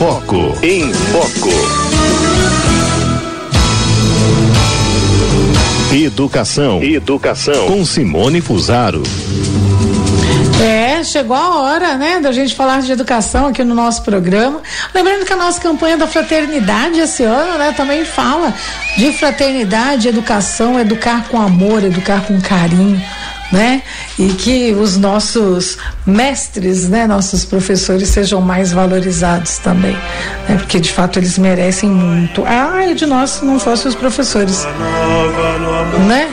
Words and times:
Foco. 0.00 0.56
Em 0.62 0.90
Foco. 0.94 1.50
Educação. 5.94 6.82
Educação. 6.82 7.66
Com 7.66 7.84
Simone 7.84 8.40
Fusaro. 8.40 9.02
É, 10.58 11.04
chegou 11.04 11.36
a 11.36 11.60
hora, 11.60 11.98
né, 11.98 12.18
da 12.18 12.32
gente 12.32 12.54
falar 12.54 12.80
de 12.80 12.90
educação 12.90 13.48
aqui 13.48 13.62
no 13.62 13.74
nosso 13.74 14.02
programa. 14.02 14.62
Lembrando 14.94 15.26
que 15.26 15.34
a 15.34 15.36
nossa 15.36 15.60
campanha 15.60 15.98
da 15.98 16.06
fraternidade 16.06 16.98
esse 16.98 17.22
ano, 17.22 17.58
né, 17.58 17.74
também 17.76 18.02
fala 18.02 18.54
de 18.96 19.12
fraternidade, 19.12 20.08
educação, 20.08 20.80
educar 20.80 21.28
com 21.28 21.38
amor, 21.38 21.84
educar 21.84 22.22
com 22.22 22.40
carinho 22.40 22.98
né? 23.52 23.82
E 24.18 24.28
que 24.28 24.72
os 24.72 24.96
nossos 24.96 25.76
mestres, 26.06 26.88
né, 26.88 27.06
nossos 27.06 27.44
professores 27.44 28.08
sejam 28.08 28.40
mais 28.40 28.72
valorizados 28.72 29.58
também, 29.58 29.96
né? 30.48 30.56
Porque 30.56 30.78
de 30.78 30.92
fato 30.92 31.18
eles 31.18 31.38
merecem 31.38 31.90
muito. 31.90 32.44
Ah, 32.46 32.86
e 32.86 32.94
de 32.94 33.06
nós 33.06 33.30
se 33.30 33.44
não 33.44 33.58
fossem 33.58 33.88
os 33.88 33.94
professores, 33.94 34.64
né? 36.06 36.28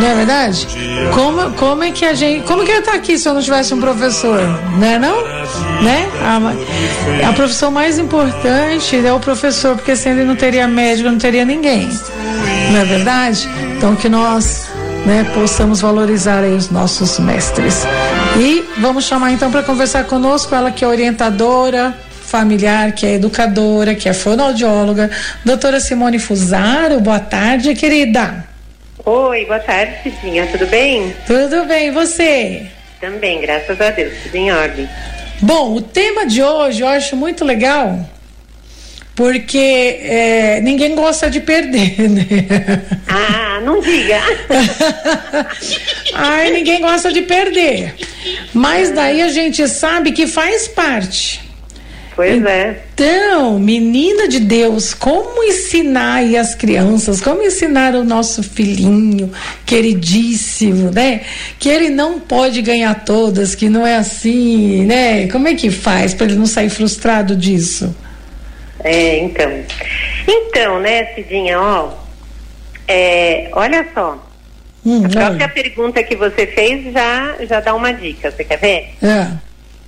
Não 0.00 0.08
é 0.08 0.14
verdade? 0.16 0.66
Como, 1.14 1.52
como 1.52 1.84
é 1.84 1.92
que 1.92 2.04
a 2.04 2.12
gente. 2.12 2.44
Como 2.44 2.64
que 2.64 2.70
eu 2.70 2.74
ia 2.76 2.80
estar 2.80 2.94
aqui 2.94 3.16
se 3.16 3.28
eu 3.28 3.34
não 3.34 3.40
tivesse 3.40 3.72
um 3.72 3.80
professor? 3.80 4.40
Né 4.76 4.98
não? 4.98 5.22
Né? 5.80 6.08
A, 6.22 7.28
a 7.28 7.32
profissão 7.32 7.70
mais 7.70 7.98
importante 7.98 8.96
é 8.96 9.12
o 9.12 9.20
professor, 9.20 9.76
porque 9.76 9.94
sem 9.94 10.12
ele 10.12 10.24
não 10.24 10.34
teria 10.34 10.66
médico, 10.66 11.08
não 11.08 11.18
teria 11.18 11.44
ninguém. 11.44 11.88
Não 12.72 12.80
é 12.80 12.84
verdade? 12.84 13.48
Então 13.76 13.94
que 13.94 14.08
nós 14.08 14.71
né, 15.06 15.30
possamos 15.34 15.80
valorizar 15.80 16.42
aí 16.42 16.52
os 16.52 16.70
nossos 16.70 17.18
mestres. 17.18 17.84
E 18.38 18.64
vamos 18.80 19.04
chamar 19.04 19.32
então 19.32 19.50
para 19.50 19.62
conversar 19.62 20.04
conosco 20.04 20.54
ela 20.54 20.70
que 20.70 20.84
é 20.84 20.88
orientadora 20.88 21.94
familiar, 22.32 22.92
que 22.92 23.04
é 23.04 23.14
educadora, 23.14 23.94
que 23.94 24.08
é 24.08 24.14
fonoaudióloga, 24.14 25.10
doutora 25.44 25.78
Simone 25.80 26.18
Fusaro. 26.18 26.98
Boa 27.00 27.20
tarde, 27.20 27.74
querida. 27.74 28.46
Oi, 29.04 29.44
boa 29.44 29.58
tarde, 29.58 29.96
Cidinha. 30.02 30.46
Tudo 30.46 30.66
bem? 30.66 31.14
Tudo 31.26 31.66
bem, 31.66 31.88
e 31.88 31.90
você? 31.90 32.66
Também, 33.00 33.40
graças 33.40 33.78
a 33.80 33.90
Deus, 33.90 34.14
tudo 34.22 34.36
em 34.36 34.50
ordem. 34.50 34.88
Bom, 35.42 35.74
o 35.74 35.82
tema 35.82 36.24
de 36.24 36.42
hoje 36.42 36.82
eu 36.82 36.88
acho 36.88 37.16
muito 37.16 37.44
legal 37.44 37.98
porque 39.22 40.00
é, 40.02 40.60
ninguém 40.62 40.96
gosta 40.96 41.30
de 41.30 41.38
perder, 41.38 41.94
né? 42.10 42.26
Ah, 43.06 43.60
não 43.62 43.80
diga. 43.80 44.20
Ai, 46.12 46.50
ninguém 46.50 46.80
gosta 46.80 47.12
de 47.12 47.22
perder. 47.22 47.94
Mas 48.52 48.90
daí 48.90 49.22
a 49.22 49.28
gente 49.28 49.68
sabe 49.68 50.10
que 50.10 50.26
faz 50.26 50.66
parte. 50.66 51.40
Pois 52.16 52.44
é. 52.44 52.82
Então, 52.94 53.60
menina 53.60 54.26
de 54.26 54.40
Deus, 54.40 54.92
como 54.92 55.44
ensinar 55.44 56.14
aí 56.14 56.36
as 56.36 56.56
crianças, 56.56 57.20
como 57.20 57.44
ensinar 57.44 57.94
o 57.94 58.02
nosso 58.02 58.42
filhinho 58.42 59.30
queridíssimo, 59.64 60.90
né? 60.90 61.20
Que 61.60 61.68
ele 61.68 61.90
não 61.90 62.18
pode 62.18 62.60
ganhar 62.60 63.04
todas, 63.04 63.54
que 63.54 63.68
não 63.68 63.86
é 63.86 63.94
assim, 63.94 64.84
né? 64.84 65.28
Como 65.28 65.46
é 65.46 65.54
que 65.54 65.70
faz 65.70 66.12
para 66.12 66.26
ele 66.26 66.34
não 66.34 66.46
sair 66.46 66.70
frustrado 66.70 67.36
disso? 67.36 67.94
É, 68.84 69.18
então. 69.18 69.50
Então, 70.26 70.80
né, 70.80 71.06
Cidinha, 71.14 71.60
ó, 71.60 71.92
é, 72.86 73.50
olha 73.52 73.86
só. 73.94 74.18
Hum, 74.84 75.04
a 75.04 75.08
própria 75.08 75.46
olha. 75.46 75.48
pergunta 75.48 76.02
que 76.02 76.16
você 76.16 76.46
fez 76.46 76.92
já, 76.92 77.36
já 77.44 77.60
dá 77.60 77.74
uma 77.74 77.92
dica. 77.92 78.30
Você 78.30 78.44
quer 78.44 78.58
ver? 78.58 78.94
É. 79.02 79.28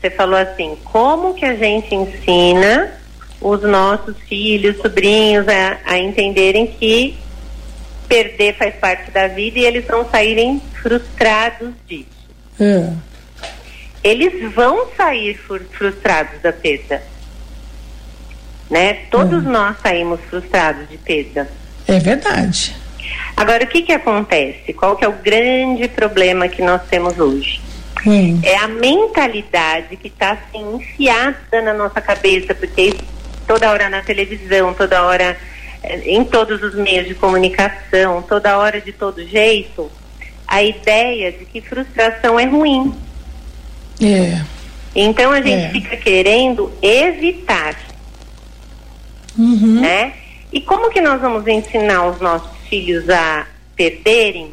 Você 0.01 0.11
falou 0.11 0.39
assim, 0.39 0.77
como 0.85 1.35
que 1.35 1.45
a 1.45 1.55
gente 1.57 1.95
ensina 1.95 2.93
os 3.41 3.63
nossos 3.63 4.17
filhos, 4.29 4.77
sobrinhos 4.79 5.47
a, 5.49 5.79
a 5.85 5.99
entenderem 5.99 6.67
que 6.67 7.17
perder 8.09 8.55
faz 8.55 8.75
parte 8.77 9.11
da 9.11 9.27
vida 9.29 9.59
e 9.59 9.65
eles 9.65 9.87
não 9.89 10.09
saírem 10.09 10.63
frustrados 10.81 11.73
disso. 11.89 12.07
É. 12.61 12.93
Eles 14.03 14.53
vão 14.53 14.87
sair 14.97 15.35
frustrados 15.37 16.41
da 16.43 16.53
perda 16.53 17.03
né? 18.71 18.95
Todos 19.11 19.45
hum. 19.45 19.51
nós 19.51 19.77
saímos 19.83 20.21
frustrados 20.29 20.89
de 20.89 20.97
perda. 20.99 21.49
É 21.87 21.99
verdade. 21.99 22.75
Agora, 23.37 23.65
o 23.65 23.67
que 23.67 23.83
que 23.83 23.93
acontece? 23.93 24.73
Qual 24.73 24.97
que 24.97 25.05
é 25.05 25.09
o 25.09 25.13
grande 25.13 25.89
problema 25.89 26.49
que 26.49 26.63
nós 26.63 26.83
temos 26.89 27.19
hoje? 27.19 27.61
Hum. 28.07 28.41
É 28.43 28.57
a 28.57 28.69
mentalidade 28.69 29.97
que 29.97 30.09
está 30.09 30.33
assim 30.33 30.77
enfiada 30.77 31.63
na 31.63 31.73
nossa 31.73 32.01
cabeça, 32.01 32.55
porque 32.55 32.95
toda 33.47 33.71
hora 33.71 33.89
na 33.89 34.03
televisão, 34.03 34.75
toda 34.75 35.03
hora 35.03 35.37
eh, 35.83 36.03
em 36.07 36.25
todos 36.25 36.63
os 36.63 36.75
meios 36.75 37.07
de 37.07 37.15
comunicação, 37.15 38.23
toda 38.23 38.59
hora 38.59 38.81
de 38.81 38.93
todo 38.93 39.27
jeito, 39.27 39.91
a 40.47 40.63
ideia 40.63 41.33
de 41.33 41.45
que 41.45 41.61
frustração 41.61 42.39
é 42.39 42.45
ruim. 42.45 42.95
É. 44.03 44.43
Então 44.95 45.33
a 45.33 45.41
gente 45.41 45.65
é. 45.65 45.71
fica 45.71 45.97
querendo 45.97 46.71
evitar 46.83 47.75
Uhum. 49.39 49.81
Né? 49.81 50.13
E 50.53 50.61
como 50.61 50.91
que 50.91 51.01
nós 51.01 51.21
vamos 51.21 51.47
ensinar 51.47 52.07
os 52.07 52.21
nossos 52.21 52.57
filhos 52.69 53.09
a 53.11 53.47
perderem 53.75 54.53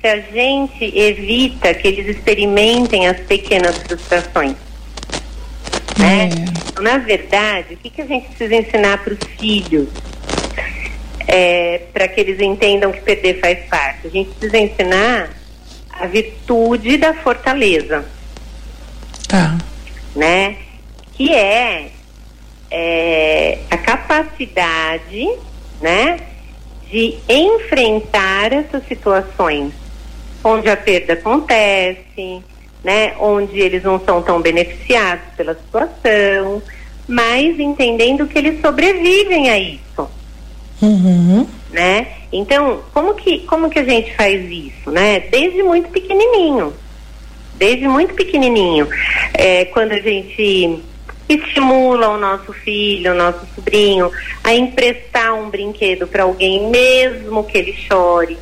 se 0.00 0.08
a 0.08 0.20
gente 0.20 0.84
evita 0.98 1.72
que 1.72 1.88
eles 1.88 2.16
experimentem 2.16 3.06
as 3.06 3.20
pequenas 3.20 3.78
frustrações? 3.78 4.56
Né? 5.98 6.28
É. 6.76 6.80
Na 6.80 6.98
verdade, 6.98 7.74
o 7.74 7.76
que, 7.76 7.90
que 7.90 8.02
a 8.02 8.06
gente 8.06 8.26
precisa 8.26 8.56
ensinar 8.56 8.98
para 9.02 9.14
os 9.14 9.20
filhos 9.38 9.88
é, 11.26 11.82
para 11.92 12.08
que 12.08 12.20
eles 12.20 12.40
entendam 12.40 12.90
que 12.90 13.00
perder 13.00 13.40
faz 13.40 13.58
parte? 13.68 14.08
A 14.08 14.10
gente 14.10 14.30
precisa 14.30 14.58
ensinar 14.58 15.30
a 15.92 16.06
virtude 16.06 16.96
da 16.96 17.14
fortaleza. 17.14 18.04
Tá. 19.28 19.56
Né? 20.16 20.56
Que 21.16 21.32
é 21.32 21.92
é, 22.76 23.23
capacidade, 23.84 25.28
né, 25.80 26.18
de 26.90 27.16
enfrentar 27.28 28.52
essas 28.52 28.86
situações 28.86 29.72
onde 30.42 30.68
a 30.68 30.76
perda 30.76 31.14
acontece, 31.14 32.42
né, 32.82 33.14
onde 33.18 33.58
eles 33.58 33.82
não 33.82 33.98
são 34.04 34.22
tão 34.22 34.40
beneficiados 34.40 35.24
pela 35.36 35.54
situação, 35.54 36.62
mas 37.08 37.58
entendendo 37.58 38.26
que 38.26 38.38
eles 38.38 38.60
sobrevivem 38.60 39.50
a 39.50 39.58
isso, 39.58 40.08
uhum. 40.82 41.46
né? 41.70 42.06
Então, 42.32 42.80
como 42.92 43.14
que 43.14 43.40
como 43.40 43.70
que 43.70 43.78
a 43.78 43.84
gente 43.84 44.14
faz 44.16 44.50
isso, 44.50 44.90
né? 44.90 45.20
Desde 45.20 45.62
muito 45.62 45.88
pequenininho, 45.90 46.74
desde 47.54 47.86
muito 47.86 48.14
pequenininho, 48.14 48.88
é, 49.34 49.66
quando 49.66 49.92
a 49.92 50.00
gente 50.00 50.82
estimula 51.28 52.08
o 52.08 52.18
nosso 52.18 52.52
filho, 52.52 53.12
o 53.12 53.14
nosso 53.14 53.46
sobrinho 53.54 54.10
a 54.42 54.54
emprestar 54.54 55.34
um 55.34 55.48
brinquedo 55.50 56.06
para 56.06 56.24
alguém, 56.24 56.68
mesmo 56.68 57.44
que 57.44 57.58
ele 57.58 57.72
chore, 57.72 58.38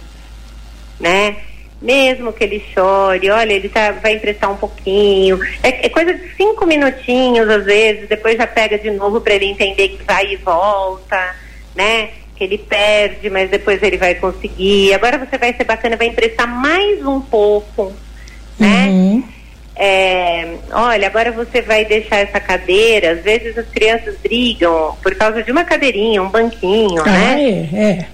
né? 0.99 1.37
Mesmo 1.81 2.33
que 2.33 2.45
ele 2.45 2.65
chore, 2.73 3.29
olha, 3.31 3.53
ele 3.53 3.69
tá, 3.69 3.91
vai 3.91 4.15
emprestar 4.15 4.51
um 4.51 4.57
pouquinho. 4.57 5.41
É, 5.63 5.87
é 5.87 5.89
coisa 5.89 6.15
de 6.15 6.35
cinco 6.37 6.65
minutinhos, 6.65 7.49
às 7.49 7.65
vezes, 7.65 8.09
depois 8.09 8.37
já 8.37 8.47
pega 8.47 8.79
de 8.79 8.91
novo 8.91 9.21
para 9.21 9.35
ele 9.35 9.47
entender 9.47 9.89
que 9.89 10.03
vai 10.05 10.33
e 10.33 10.37
volta, 10.37 11.35
né? 11.75 12.11
Que 12.37 12.45
ele 12.45 12.59
perde, 12.59 13.29
mas 13.31 13.51
depois 13.51 13.83
ele 13.83 13.97
vai 13.97 14.15
conseguir. 14.15 14.95
Agora 14.95 15.19
você 15.19 15.37
vai 15.37 15.53
ser 15.55 15.65
bacana, 15.65 15.97
vai 15.97 16.07
emprestar 16.07 16.47
mais 16.47 17.05
um 17.05 17.21
pouco, 17.21 17.93
né? 18.59 18.87
Uhum 18.89 19.42
é, 19.75 20.57
olha, 20.71 21.07
agora 21.07 21.33
você 21.33 21.63
vai 21.63 21.85
deixar 21.85 22.19
essa 22.19 22.39
cadeira. 22.39 23.13
Às 23.13 23.23
vezes 23.23 23.57
as 23.57 23.67
crianças 23.69 24.17
brigam 24.23 24.97
por 25.03 25.15
causa 25.15 25.43
de 25.43 25.51
uma 25.51 25.65
cadeirinha, 25.65 26.23
um 26.23 26.29
banquinho, 26.29 27.01
ah, 27.03 27.11
né? 27.11 27.69
É, 27.73 27.79
é. 27.81 28.07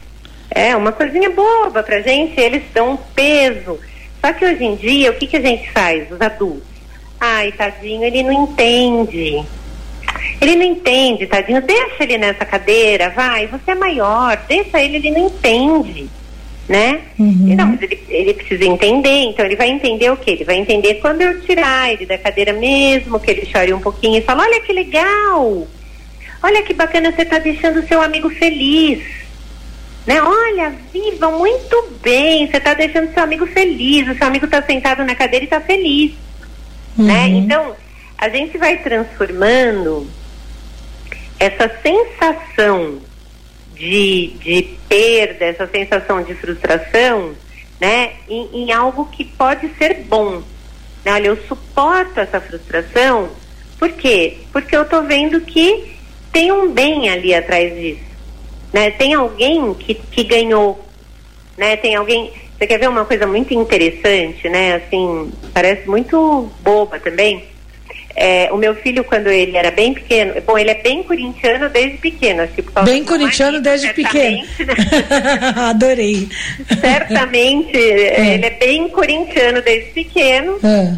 É, 0.50 0.76
uma 0.76 0.92
coisinha 0.92 1.30
boba 1.30 1.82
pra 1.82 2.00
gente, 2.00 2.40
eles 2.40 2.62
dão 2.72 2.92
um 2.92 2.96
peso. 2.96 3.78
Só 4.24 4.32
que 4.32 4.44
hoje 4.44 4.64
em 4.64 4.76
dia, 4.76 5.10
o 5.10 5.14
que, 5.14 5.26
que 5.26 5.36
a 5.36 5.40
gente 5.40 5.70
faz, 5.70 6.10
os 6.10 6.20
adultos? 6.20 6.66
Ai, 7.20 7.52
tadinho, 7.52 8.04
ele 8.04 8.22
não 8.22 8.44
entende. 8.44 9.44
Ele 10.40 10.56
não 10.56 10.64
entende, 10.64 11.26
tadinho. 11.26 11.60
Deixa 11.60 12.02
ele 12.02 12.18
nessa 12.18 12.44
cadeira, 12.44 13.10
vai, 13.10 13.46
você 13.46 13.72
é 13.72 13.74
maior, 13.74 14.36
deixa 14.48 14.80
ele, 14.80 14.96
ele 14.96 15.10
não 15.10 15.26
entende 15.26 16.08
né? 16.68 17.00
Uhum. 17.18 17.54
Não, 17.56 17.66
mas 17.68 17.82
ele, 17.82 17.98
ele 18.08 18.34
precisa 18.34 18.64
entender, 18.64 19.22
então 19.24 19.44
ele 19.44 19.56
vai 19.56 19.70
entender 19.70 20.10
o 20.10 20.16
quê? 20.16 20.32
Ele 20.32 20.44
vai 20.44 20.56
entender 20.56 20.94
quando 20.96 21.22
eu 21.22 21.40
tirar 21.40 21.90
ele 21.90 22.04
da 22.04 22.18
cadeira 22.18 22.52
mesmo, 22.52 23.18
que 23.18 23.30
ele 23.30 23.46
chore 23.46 23.72
um 23.72 23.80
pouquinho 23.80 24.18
e 24.18 24.22
fala, 24.22 24.42
olha 24.42 24.60
que 24.60 24.72
legal, 24.72 25.66
olha 26.42 26.62
que 26.62 26.74
bacana 26.74 27.10
você 27.10 27.22
está 27.22 27.38
deixando 27.38 27.80
o 27.80 27.86
seu 27.86 28.02
amigo 28.02 28.28
feliz. 28.28 29.02
Né? 30.06 30.22
Olha, 30.22 30.74
viva 30.92 31.30
muito 31.30 31.90
bem, 32.02 32.46
você 32.46 32.58
está 32.58 32.74
deixando 32.74 33.12
seu 33.12 33.22
amigo 33.22 33.46
feliz, 33.46 34.08
o 34.08 34.14
seu 34.14 34.26
amigo 34.26 34.44
está 34.44 34.62
sentado 34.62 35.04
na 35.04 35.14
cadeira 35.14 35.44
e 35.44 35.46
está 35.46 35.60
feliz. 35.60 36.12
Né? 36.96 37.26
Uhum. 37.26 37.38
Então, 37.38 37.76
a 38.16 38.28
gente 38.28 38.58
vai 38.58 38.78
transformando 38.78 40.06
essa 41.38 41.70
sensação 41.82 43.00
de, 43.78 44.32
de 44.40 44.76
perda, 44.88 45.44
essa 45.44 45.66
sensação 45.66 46.22
de 46.22 46.34
frustração, 46.34 47.34
né, 47.80 48.14
em, 48.28 48.64
em 48.64 48.72
algo 48.72 49.06
que 49.06 49.24
pode 49.24 49.68
ser 49.78 49.94
bom. 50.08 50.42
Né? 51.04 51.12
Olha, 51.12 51.28
eu 51.28 51.36
suporto 51.46 52.18
essa 52.18 52.40
frustração, 52.40 53.30
por 53.78 53.90
quê? 53.92 54.38
Porque 54.52 54.76
eu 54.76 54.82
estou 54.82 55.04
vendo 55.04 55.40
que 55.40 55.96
tem 56.32 56.50
um 56.50 56.72
bem 56.72 57.08
ali 57.08 57.32
atrás 57.32 57.72
disso. 57.74 58.08
Né? 58.72 58.90
Tem 58.90 59.14
alguém 59.14 59.72
que, 59.74 59.94
que 59.94 60.24
ganhou. 60.24 60.84
Né? 61.56 61.76
Tem 61.76 61.94
alguém. 61.94 62.32
Você 62.56 62.66
quer 62.66 62.78
ver 62.78 62.88
uma 62.88 63.04
coisa 63.04 63.26
muito 63.26 63.54
interessante, 63.54 64.48
né? 64.48 64.74
Assim, 64.74 65.32
parece 65.54 65.88
muito 65.88 66.50
boba 66.60 66.98
também. 66.98 67.44
É, 68.20 68.48
o 68.50 68.56
meu 68.56 68.74
filho, 68.74 69.04
quando 69.04 69.28
ele 69.28 69.56
era 69.56 69.70
bem 69.70 69.94
pequeno, 69.94 70.34
bom, 70.44 70.58
ele 70.58 70.70
é 70.70 70.82
bem 70.82 71.04
corintiano 71.04 71.68
desde 71.68 71.98
pequeno. 71.98 72.42
Acho 72.42 72.52
que 72.54 72.64
bem 72.84 73.04
corintiano 73.04 73.60
desde 73.60 73.94
pequeno. 73.94 74.38
Né? 74.38 74.74
Adorei. 75.70 76.28
Certamente, 76.80 77.76
é. 77.76 78.34
ele 78.34 78.46
é 78.46 78.50
bem 78.50 78.88
corintiano 78.88 79.62
desde 79.62 79.90
pequeno. 79.90 80.58
É. 80.64 80.96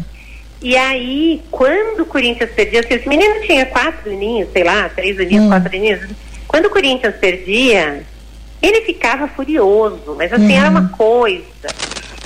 E 0.63 0.75
aí, 0.75 1.41
quando 1.51 2.01
o 2.01 2.05
Corinthians 2.05 2.49
perdia, 2.55 2.79
esse 2.79 3.07
menino 3.07 3.41
tinha 3.45 3.67
quatro 3.67 4.11
aninhos, 4.11 4.49
sei 4.51 4.63
lá, 4.63 4.89
três 4.89 5.19
aninhos, 5.19 5.45
hum. 5.45 5.49
quatro 5.49 5.75
aninhos. 5.75 6.01
Quando 6.47 6.65
o 6.65 6.69
Corinthians 6.71 7.15
perdia, 7.17 8.03
ele 8.61 8.81
ficava 8.81 9.27
furioso, 9.27 10.15
mas 10.17 10.33
assim, 10.33 10.53
era 10.53 10.71
uma 10.71 10.89
coisa. 10.89 11.45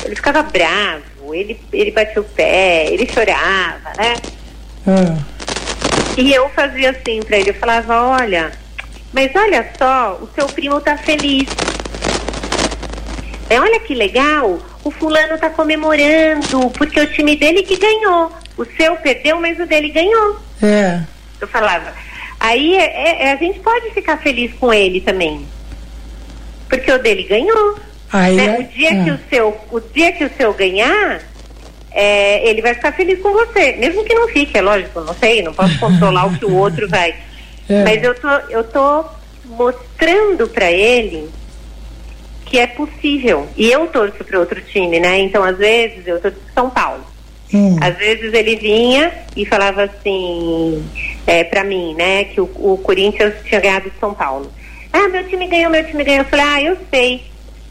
Ele 0.06 0.15
ficava 0.15 0.41
bravo, 0.44 1.33
ele, 1.33 1.59
ele 1.74 1.91
batia 1.91 2.21
o 2.21 2.25
pé, 2.25 2.88
ele 2.91 3.06
chorava, 3.07 3.91
né? 3.98 4.15
Ah. 4.88 5.18
E 6.18 6.34
eu 6.34 6.50
fazia 6.50 6.92
assim 6.92 7.22
pra 7.22 7.38
ele, 7.38 7.50
eu 7.50 7.56
falava, 7.56 8.02
olha, 8.02 8.52
mas 9.12 9.32
olha 9.36 9.70
só, 9.78 10.20
o 10.22 10.30
seu 10.34 10.48
primo 10.48 10.80
tá 10.82 10.98
feliz. 10.98 11.48
É, 13.50 13.60
olha 13.60 13.80
que 13.80 13.94
legal, 13.94 14.60
o 14.84 14.92
fulano 14.92 15.38
tá 15.38 15.50
comemorando, 15.50 16.70
porque 16.72 17.00
o 17.00 17.12
time 17.12 17.36
dele 17.36 17.64
que 17.64 17.78
ganhou. 17.78 18.32
O 18.58 18.66
seu 18.66 18.96
perdeu, 18.98 19.40
mas 19.40 19.60
o 19.60 19.66
dele 19.66 19.90
ganhou. 19.90 20.40
É. 20.62 21.02
Eu 21.42 21.48
falava. 21.48 21.94
Aí 22.40 22.76
é, 22.76 22.84
é, 22.84 23.24
é 23.26 23.32
a 23.34 23.36
gente 23.36 23.60
pode 23.60 23.92
ficar 23.92 24.18
feliz 24.18 24.54
com 24.54 24.74
ele 24.74 25.02
também. 25.02 25.46
Porque 26.70 26.92
o 26.92 27.02
dele 27.02 27.24
ganhou. 27.24 27.80
Aí 28.12 28.36
né? 28.36 28.46
é, 28.46 28.60
o, 28.60 28.64
dia 28.64 29.04
que 29.04 29.10
é. 29.10 29.14
o, 29.14 29.20
seu, 29.30 29.62
o 29.72 29.80
dia 29.80 30.12
que 30.12 30.24
o 30.24 30.32
seu 30.38 30.54
ganhar, 30.54 31.22
é, 31.95 32.47
ele 32.47 32.62
vai 32.62 32.74
ficar 32.74 32.92
feliz 32.92 33.19
com 33.21 33.31
você. 33.31 33.71
Mesmo 33.77 34.03
que 34.03 34.13
não 34.13 34.27
fique, 34.27 34.57
é 34.57 34.62
lógico, 34.62 35.00
não 35.00 35.13
sei, 35.13 35.42
não 35.42 35.53
posso 35.53 35.80
controlar 35.80 36.25
o 36.25 36.38
que 36.38 36.45
o 36.45 36.56
outro 36.56 36.88
vai. 36.89 37.15
É. 37.68 37.83
Mas 37.83 38.03
eu 38.03 38.13
tô, 38.13 38.30
eu 38.51 38.63
tô 38.63 39.06
mostrando 39.45 40.47
para 40.47 40.71
ele 40.71 41.27
que 42.45 42.59
é 42.59 42.68
possível. 42.68 43.47
E 43.57 43.71
eu 43.71 43.88
torço 43.88 44.24
para 44.24 44.39
outro 44.39 44.62
time, 44.62 45.00
né? 45.00 45.18
Então, 45.18 45.44
às 45.44 45.57
vezes, 45.57 46.06
eu 46.06 46.21
torço 46.21 46.38
São 46.53 46.69
Paulo. 46.69 47.03
Hum. 47.51 47.75
Às 47.81 47.98
vezes 47.98 48.31
ele 48.36 48.56
vinha 48.56 49.12
e 49.36 49.48
falava 49.48 49.86
assim, 49.86 50.88
é, 51.25 51.44
para 51.44 51.63
mim, 51.63 51.95
né, 51.95 52.25
que 52.25 52.39
o, 52.39 52.44
o 52.44 52.77
Corinthians 52.83 53.33
tinha 53.44 53.59
ganhado 53.59 53.91
São 54.00 54.13
Paulo. 54.13 54.51
Ah, 54.94 55.07
meu 55.09 55.27
time 55.27 55.48
ganhou, 55.48 55.71
meu 55.71 55.83
time 55.83 56.03
ganhou. 56.03 56.21
Eu 56.21 56.30
falei, 56.30 56.45
ah, 56.45 56.62
eu 56.62 56.77
sei. 56.91 57.24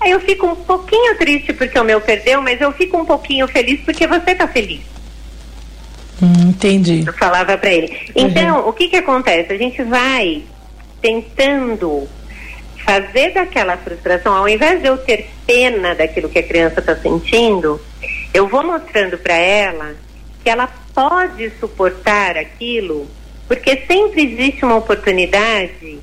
Aí 0.05 0.11
eu 0.11 0.21
fico 0.21 0.47
um 0.47 0.55
pouquinho 0.55 1.17
triste 1.17 1.55
porque 1.55 1.79
o 1.79 1.85
meu 1.85 1.99
perdeu, 1.99 2.43
mas 2.43 2.61
eu 2.61 2.71
fico 2.73 2.99
um 2.99 3.07
pouquinho 3.07 3.49
feliz 3.49 3.81
porque 3.81 4.07
você 4.07 4.35
tá 4.35 4.47
feliz. 4.47 4.83
Hum, 6.23 6.51
entendi. 6.51 7.05
Eu 7.07 7.13
falava 7.15 7.57
para 7.57 7.73
ele. 7.73 8.11
Então, 8.15 8.61
uhum. 8.61 8.69
o 8.69 8.73
que 8.75 8.89
que 8.89 8.97
acontece? 8.97 9.51
A 9.51 9.57
gente 9.57 9.83
vai 9.83 10.43
tentando 11.01 12.07
fazer 12.85 13.33
daquela 13.33 13.79
frustração, 13.79 14.35
ao 14.35 14.47
invés 14.47 14.83
de 14.83 14.89
eu 14.89 14.99
ter 14.99 15.31
pena 15.47 15.95
daquilo 15.95 16.29
que 16.29 16.39
a 16.39 16.43
criança 16.43 16.81
está 16.81 16.95
sentindo, 16.95 17.81
eu 18.35 18.47
vou 18.47 18.63
mostrando 18.63 19.17
para 19.17 19.35
ela 19.35 19.95
que 20.43 20.51
ela 20.51 20.67
pode 20.95 21.51
suportar 21.59 22.37
aquilo, 22.37 23.09
porque 23.49 23.83
sempre 23.87 24.23
existe 24.23 24.67
uma 24.67 24.77
oportunidade 24.77 25.99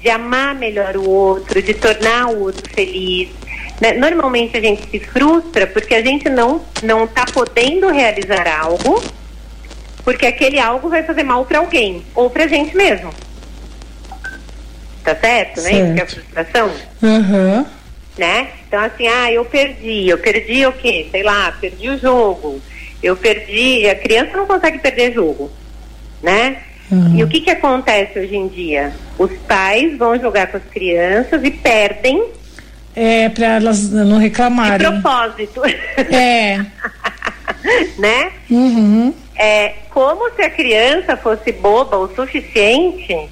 de 0.00 0.08
amar 0.08 0.54
melhor 0.54 0.96
o 0.96 1.08
outro, 1.08 1.62
de 1.62 1.74
tornar 1.74 2.28
o 2.28 2.42
outro 2.42 2.68
feliz. 2.72 3.28
Né? 3.80 3.92
Normalmente 3.92 4.56
a 4.56 4.60
gente 4.60 4.88
se 4.90 4.98
frustra 4.98 5.66
porque 5.66 5.94
a 5.94 6.02
gente 6.02 6.28
não 6.28 6.60
não 6.82 7.04
está 7.04 7.24
podendo 7.26 7.88
realizar 7.88 8.46
algo, 8.48 9.02
porque 10.04 10.26
aquele 10.26 10.58
algo 10.58 10.88
vai 10.88 11.02
fazer 11.02 11.22
mal 11.22 11.44
para 11.44 11.58
alguém 11.58 12.04
ou 12.14 12.30
para 12.30 12.44
a 12.44 12.48
gente 12.48 12.76
mesmo. 12.76 13.12
Tá 15.04 15.16
certo, 15.16 15.62
né? 15.62 15.72
Isso 15.72 15.94
que 15.94 16.00
é 16.00 16.02
a 16.02 16.06
frustração. 16.06 16.70
Uhum. 17.02 17.66
Né? 18.18 18.48
Então 18.66 18.80
assim, 18.80 19.06
ah, 19.06 19.32
eu 19.32 19.44
perdi, 19.44 20.08
eu 20.08 20.18
perdi 20.18 20.66
o 20.66 20.72
quê? 20.72 21.08
Sei 21.10 21.22
lá, 21.22 21.52
perdi 21.60 21.88
o 21.88 21.98
jogo. 21.98 22.60
Eu 23.02 23.16
perdi, 23.16 23.88
a 23.88 23.94
criança 23.94 24.36
não 24.36 24.46
consegue 24.46 24.78
perder 24.78 25.14
jogo, 25.14 25.50
né? 26.22 26.58
Uhum. 26.90 27.16
E 27.16 27.22
o 27.22 27.28
que 27.28 27.40
que 27.40 27.50
acontece 27.50 28.18
hoje 28.18 28.36
em 28.36 28.48
dia? 28.48 28.92
Os 29.18 29.30
pais 29.46 29.96
vão 29.96 30.18
jogar 30.18 30.48
com 30.48 30.56
as 30.56 30.64
crianças 30.64 31.42
e 31.44 31.50
perdem. 31.50 32.24
É, 32.94 33.28
para 33.28 33.56
elas 33.56 33.90
não 33.90 34.18
reclamarem. 34.18 34.78
De 34.78 35.00
propósito. 35.00 35.62
É. 36.12 36.58
né? 37.98 38.32
Uhum. 38.50 39.14
É 39.36 39.74
como 39.90 40.30
se 40.34 40.42
a 40.42 40.50
criança 40.50 41.16
fosse 41.16 41.52
boba 41.52 41.96
o 41.96 42.14
suficiente 42.14 43.28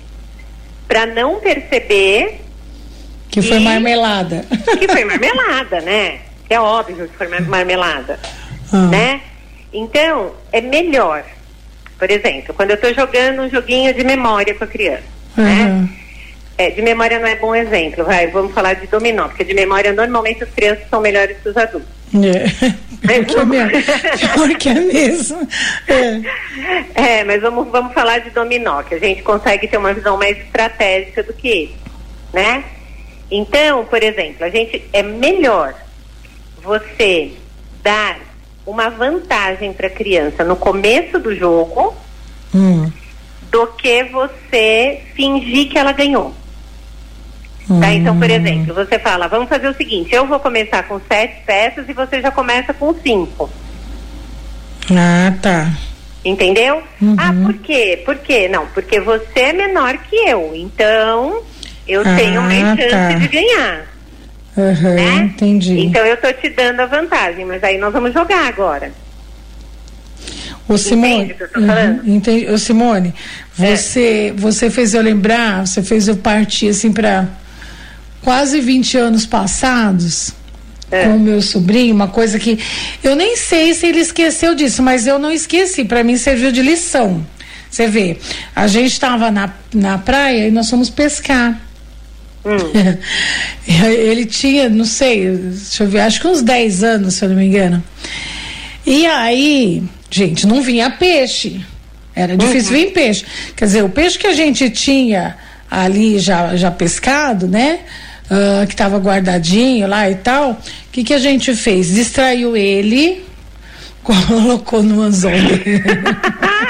para 0.87 1.05
não 1.07 1.41
perceber 1.41 2.41
que 3.31 3.43
foi 3.43 3.59
marmelada. 3.59 4.45
Que 4.79 4.89
foi 4.89 5.05
marmelada, 5.05 5.81
né? 5.81 6.21
É 6.49 6.59
óbvio 6.59 7.09
que 7.09 7.17
foi 7.17 7.29
marmelada, 7.29 8.19
ah. 8.73 8.87
né? 8.87 9.21
Então, 9.73 10.33
é 10.51 10.61
melhor 10.61 11.25
por 11.99 12.11
exemplo, 12.11 12.55
quando 12.55 12.71
eu 12.71 12.77
estou 12.77 12.95
jogando 12.95 13.43
um 13.43 13.51
joguinho 13.51 13.93
de 13.93 14.05
memória 14.05 14.55
com 14.55 14.65
a 14.65 14.67
criança, 14.67 15.03
uhum. 15.37 15.45
né? 15.45 15.89
É, 16.57 16.71
de 16.71 16.83
memória 16.83 17.19
não 17.21 17.27
é 17.29 17.37
bom 17.37 17.55
exemplo, 17.55 18.05
vai, 18.05 18.27
vamos 18.29 18.53
falar 18.53 18.75
de 18.75 18.89
dominó, 18.89 19.29
porque 19.29 19.45
de 19.45 19.55
memória 19.55 19.93
normalmente 19.93 20.43
as 20.43 20.51
crianças 20.51 20.89
são 20.91 21.01
melhores 21.01 21.37
que 21.41 21.49
os 21.49 21.57
adultos. 21.57 21.89
É. 22.15 22.75
Mas, 23.05 23.27
que 23.27 23.39
é 23.39 24.55
que 24.59 24.69
é 24.69 24.75
mesmo. 24.75 25.49
É. 25.87 27.21
é, 27.21 27.25
mas 27.25 27.41
vamos, 27.41 27.69
vamos 27.69 27.95
falar 27.95 28.19
de 28.19 28.31
dominó, 28.31 28.83
que 28.83 28.97
a 28.97 28.99
gente 28.99 29.23
consegue 29.23 29.69
ter 29.69 29.77
uma 29.77 29.95
visão 29.95 30.19
mais 30.19 30.37
estratégica 30.37 31.23
do 31.23 31.33
que 31.33 31.49
ele, 31.49 31.77
né? 32.33 32.65
Então, 33.31 33.85
por 33.85 34.03
exemplo, 34.03 34.45
a 34.45 34.51
gente 34.51 34.83
é 34.93 35.03
melhor 35.03 35.75
você 36.61 37.33
dar 37.83 38.19
uma 38.69 38.91
vantagem 38.91 39.73
para 39.73 39.87
a 39.87 39.91
criança 39.91 40.45
no 40.45 40.55
começo 40.55 41.19
do 41.19 41.35
jogo 41.35 41.97
hum. 42.55 42.93
do 43.51 43.67
que 43.69 44.05
você 44.05 45.01
fingir 45.15 45.71
que 45.71 45.79
ela 45.79 45.93
ganhou. 45.93 46.35
Hum. 47.69 47.81
Tá? 47.81 47.95
Então, 47.95 48.19
por 48.19 48.29
hum. 48.29 48.35
exemplo, 48.35 48.75
você 48.75 48.99
fala, 48.99 49.27
vamos 49.27 49.49
fazer 49.49 49.69
o 49.69 49.75
seguinte, 49.75 50.15
eu 50.15 50.27
vou 50.27 50.39
começar 50.39 50.83
com 50.83 51.01
sete 51.09 51.43
peças 51.47 51.89
e 51.89 51.95
você 51.95 52.21
já 52.21 52.31
começa 52.31 52.75
com 52.75 52.93
cinco. 52.93 53.49
Ah, 54.91 55.33
tá. 55.41 55.73
Entendeu? 56.23 56.83
Uhum. 57.01 57.17
Ah, 57.17 57.33
por 57.33 57.55
quê? 57.55 58.03
Por 58.05 58.17
quê? 58.17 58.49
Não, 58.49 58.67
porque 58.67 59.01
você 59.01 59.41
é 59.41 59.53
menor 59.55 59.97
que 59.97 60.17
eu. 60.17 60.53
Então, 60.55 61.43
eu 61.87 62.03
ah, 62.03 62.17
tenho 62.17 62.43
mais 62.43 62.79
chance 62.79 62.91
tá. 62.91 63.13
de 63.15 63.29
ganhar. 63.29 63.88
Uhum, 64.59 64.95
né? 64.95 65.17
Entendi. 65.19 65.79
Então 65.79 66.05
eu 66.05 66.17
tô 66.17 66.33
te 66.33 66.49
dando 66.51 66.81
a 66.81 66.87
vantagem, 66.87 67.45
mas 67.45 67.63
aí 67.63 67.79
nós 67.79 67.93
vamos 67.93 68.13
jogar 68.13 68.49
agora. 68.49 68.93
O 70.69 70.77
Simone, 70.77 71.35
uhum, 71.57 72.17
entendi. 72.17 72.47
O 72.47 72.59
Simone, 72.59 73.15
você, 73.55 74.35
é. 74.37 74.39
você 74.39 74.69
fez 74.69 74.95
eu 74.95 75.01
lembrar, 75.01 75.65
você 75.65 75.81
fez 75.83 76.09
eu 76.09 76.17
partir 76.17 76.71
assim 76.71 76.93
para 76.93 77.27
quase 78.21 78.61
20 78.61 78.99
anos 78.99 79.25
passados 79.25 80.35
é. 80.91 81.05
com 81.05 81.17
o 81.17 81.21
meu 81.21 81.41
sobrinho, 81.41 81.95
uma 81.95 82.09
coisa 82.09 82.39
que 82.39 82.59
eu 83.03 83.15
nem 83.15 83.37
sei 83.37 83.73
se 83.73 83.87
ele 83.87 84.01
esqueceu 84.01 84.55
disso, 84.57 84.83
mas 84.83 85.07
eu 85.07 85.21
não 85.21 85.31
esqueci, 85.31 85.85
para 85.85 86.03
mim 86.03 86.17
serviu 86.17 86.51
de 86.51 86.63
lição. 86.63 87.25
Você 87.71 87.87
vê, 87.87 88.19
a 88.57 88.67
gente 88.67 88.93
estava 88.93 89.31
na, 89.31 89.53
na 89.73 89.99
praia 89.99 90.49
e 90.49 90.51
nós 90.51 90.69
fomos 90.69 90.91
pescar. 90.91 91.68
Hum. 92.49 92.97
Ele 93.85 94.25
tinha, 94.25 94.69
não 94.69 94.85
sei, 94.85 95.29
deixa 95.37 95.85
eu 95.85 95.89
ver, 95.89 96.01
acho 96.01 96.21
que 96.21 96.27
uns 96.27 96.43
10 96.43 96.83
anos, 96.83 97.15
se 97.15 97.25
eu 97.25 97.29
não 97.29 97.37
me 97.37 97.47
engano. 97.47 97.83
E 98.87 99.05
aí, 99.07 99.83
gente, 100.11 100.47
não 100.47 100.63
vinha 100.63 100.91
peixe. 100.91 101.61
Era 102.15 102.37
difícil 102.37 102.73
uhum. 102.73 102.85
vir 102.85 102.93
peixe. 102.93 103.25
Quer 103.55 103.67
dizer, 103.67 103.85
o 103.85 103.89
peixe 103.89 104.19
que 104.19 104.27
a 104.27 104.33
gente 104.33 104.71
tinha 104.71 105.37
ali 105.71 106.19
já, 106.19 106.57
já 106.57 106.71
pescado, 106.71 107.47
né? 107.47 107.81
Uh, 108.31 108.67
que 108.67 108.75
estava 108.75 108.99
guardadinho 108.99 109.87
lá 109.87 110.11
e 110.11 110.17
tal. 110.17 110.53
O 110.53 110.57
que, 110.91 111.05
que 111.05 111.15
a 111.15 111.19
gente 111.19 111.55
fez? 111.55 111.95
Distraiu 111.95 112.57
ele, 112.57 113.25
colocou 114.03 114.83
no 114.83 115.03
anzol 115.03 115.31
dele. 115.31 115.83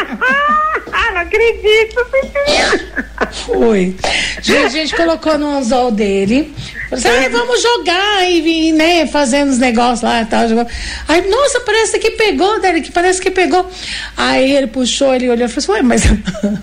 acredito, 1.39 2.07
Foi. 3.47 3.95
A 4.65 4.69
gente 4.69 4.95
colocou 4.95 5.39
no 5.39 5.59
anzol 5.59 5.91
dele. 5.91 6.53
Falei, 6.89 7.27
ah, 7.27 7.29
vamos 7.29 7.63
jogar 7.63 8.31
e, 8.31 8.73
né, 8.73 9.07
fazendo 9.07 9.51
os 9.51 9.59
negócios 9.59 10.01
lá 10.01 10.23
e 10.23 10.27
tal. 10.27 10.45
Aí, 11.07 11.29
nossa, 11.29 11.61
parece 11.61 11.99
que 11.99 12.13
pegou, 12.13 12.61
Derek, 12.61 12.91
parece 12.93 13.21
que 13.21 13.31
pegou. 13.31 13.69
Aí 14.17 14.57
ele 14.57 14.67
puxou, 14.69 15.15
ele 15.15 15.29
olhou 15.29 15.47
e 15.47 15.49
falou 15.49 15.59
assim, 15.59 15.73
ué, 15.73 15.83
mas 15.83 16.03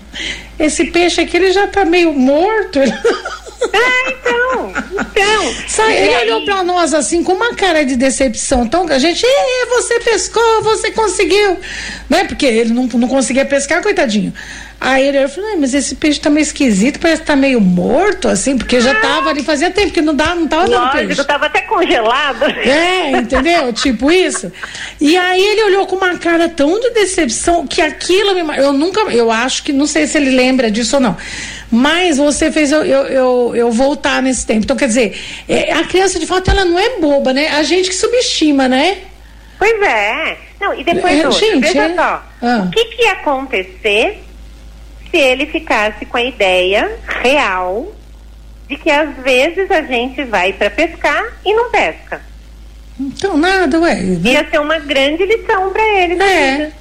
esse 0.58 0.86
peixe 0.86 1.20
aqui 1.20 1.36
ele 1.36 1.52
já 1.52 1.68
tá 1.68 1.84
meio 1.84 2.12
morto. 2.12 2.80
Ah, 2.80 4.10
então, 4.10 4.72
então. 4.90 5.54
Sai, 5.68 5.96
ele 5.96 6.14
aí... 6.14 6.24
olhou 6.24 6.44
pra 6.44 6.64
nós 6.64 6.92
assim 6.92 7.22
com 7.22 7.32
uma 7.32 7.54
cara 7.54 7.84
de 7.84 7.94
decepção. 7.94 8.64
Então 8.64 8.84
a 8.88 8.98
gente, 8.98 9.24
você 9.68 10.00
pescou, 10.00 10.62
você 10.62 10.90
conseguiu. 10.90 11.56
Né? 12.10 12.24
Porque 12.24 12.46
ele 12.46 12.72
não, 12.72 12.86
não 12.86 13.08
conseguia 13.08 13.44
pescar, 13.44 13.80
coitadinho. 13.80 14.32
Aí 14.78 15.08
ele 15.08 15.26
falou, 15.26 15.56
mas 15.58 15.72
esse 15.72 15.94
peixe 15.94 16.20
tá 16.20 16.28
meio 16.28 16.42
esquisito, 16.42 17.00
parece 17.00 17.22
que 17.22 17.26
tá 17.26 17.34
meio 17.34 17.60
morto, 17.60 18.28
assim, 18.28 18.58
porque 18.58 18.78
já 18.78 18.94
tava 18.96 19.30
ali 19.30 19.42
fazia 19.42 19.70
tempo 19.70 19.90
que 19.90 20.02
não 20.02 20.14
dá, 20.14 20.34
não 20.34 20.46
tava 20.46 20.68
dando 20.68 20.84
Lógico, 20.84 21.06
peixe. 21.06 21.24
tava 21.24 21.46
até 21.46 21.62
congelado. 21.62 22.44
É, 22.44 23.12
entendeu? 23.12 23.72
tipo 23.74 24.12
isso. 24.12 24.52
E 25.00 25.16
aí 25.16 25.42
ele 25.42 25.62
olhou 25.64 25.86
com 25.86 25.96
uma 25.96 26.18
cara 26.18 26.48
tão 26.48 26.78
de 26.78 26.90
decepção 26.90 27.66
que 27.66 27.80
aquilo 27.80 28.34
me, 28.34 28.58
eu 28.58 28.72
nunca, 28.72 29.00
eu 29.12 29.30
acho 29.30 29.62
que 29.62 29.72
não 29.72 29.86
sei 29.86 30.06
se 30.06 30.18
ele 30.18 30.30
lembra 30.30 30.70
disso 30.70 30.96
ou 30.96 31.00
não. 31.02 31.16
Mas 31.70 32.18
você 32.18 32.52
fez 32.52 32.70
eu, 32.70 32.84
eu, 32.84 33.06
eu, 33.06 33.52
eu 33.56 33.72
voltar 33.72 34.22
nesse 34.22 34.46
tempo. 34.46 34.64
Então, 34.64 34.76
quer 34.76 34.88
dizer, 34.88 35.18
é, 35.48 35.72
a 35.72 35.84
criança 35.84 36.18
de 36.18 36.26
fato 36.26 36.50
ela 36.50 36.64
não 36.66 36.78
é 36.78 37.00
boba, 37.00 37.32
né? 37.32 37.48
A 37.48 37.62
gente 37.62 37.88
que 37.88 37.94
subestima, 37.94 38.68
né? 38.68 38.98
Pois 39.58 39.82
é. 39.82 40.36
Não, 40.60 40.78
e 40.78 40.84
depois 40.84 41.18
é, 41.18 41.30
gente, 41.30 41.60
veja 41.60 41.82
é... 41.82 41.94
só, 41.94 42.22
ah. 42.42 42.64
o 42.66 42.70
que, 42.70 42.84
que 42.84 43.02
ia 43.02 43.12
acontecer 43.12 44.25
se 45.10 45.16
ele 45.16 45.46
ficasse 45.46 46.04
com 46.06 46.16
a 46.16 46.22
ideia 46.22 46.98
real 47.22 47.92
de 48.68 48.76
que 48.76 48.90
às 48.90 49.14
vezes 49.16 49.70
a 49.70 49.82
gente 49.82 50.24
vai 50.24 50.52
para 50.52 50.70
pescar 50.70 51.24
e 51.44 51.54
não 51.54 51.70
pesca. 51.70 52.20
Então, 52.98 53.36
nada, 53.36 53.78
ué. 53.80 54.02
Ia 54.24 54.48
ser 54.50 54.60
uma 54.60 54.78
grande 54.78 55.24
lição 55.24 55.70
para 55.70 55.82
ele. 55.98 56.14
É. 56.14 56.16
Né? 56.16 56.72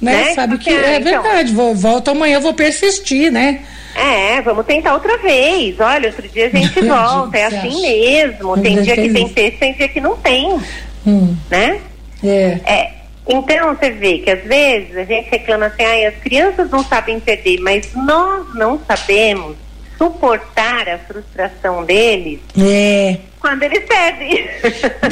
né? 0.00 0.34
Sabe 0.34 0.56
Porque, 0.56 0.70
que 0.70 0.76
é 0.76 0.98
então, 0.98 1.22
verdade. 1.22 1.52
Vou, 1.52 1.74
volto 1.74 2.10
amanhã, 2.10 2.40
vou 2.40 2.54
persistir, 2.54 3.32
né? 3.32 3.60
É, 3.94 4.40
vamos 4.42 4.66
tentar 4.66 4.94
outra 4.94 5.16
vez. 5.18 5.78
Olha, 5.80 6.08
outro 6.08 6.28
dia 6.28 6.46
a 6.46 6.50
gente 6.56 6.80
volta. 6.80 7.36
é 7.36 7.46
assim 7.46 7.82
mesmo. 7.82 8.60
Tem 8.60 8.82
dia 8.82 8.94
que 8.94 9.12
tem 9.12 9.28
peixe, 9.28 9.56
tem 9.58 9.72
dia 9.74 9.88
que 9.88 10.00
não 10.00 10.16
tem. 10.16 10.60
Hum. 11.06 11.36
Né? 11.50 11.80
É. 12.22 12.60
é. 12.64 12.90
Então 13.26 13.74
você 13.74 13.90
vê 13.90 14.18
que 14.18 14.30
às 14.30 14.42
vezes 14.42 14.96
a 14.96 15.04
gente 15.04 15.30
reclama 15.30 15.66
assim, 15.66 15.82
ah, 15.82 16.08
as 16.08 16.16
crianças 16.16 16.70
não 16.70 16.84
sabem 16.84 17.18
perder, 17.18 17.58
mas 17.60 17.92
nós 17.94 18.54
não 18.54 18.78
sabemos 18.86 19.56
suportar 19.96 20.88
a 20.88 20.98
frustração 20.98 21.84
deles. 21.84 22.40
É 22.58 23.18
quando 23.44 23.62
eles 23.62 23.84
perdem. 23.84 24.48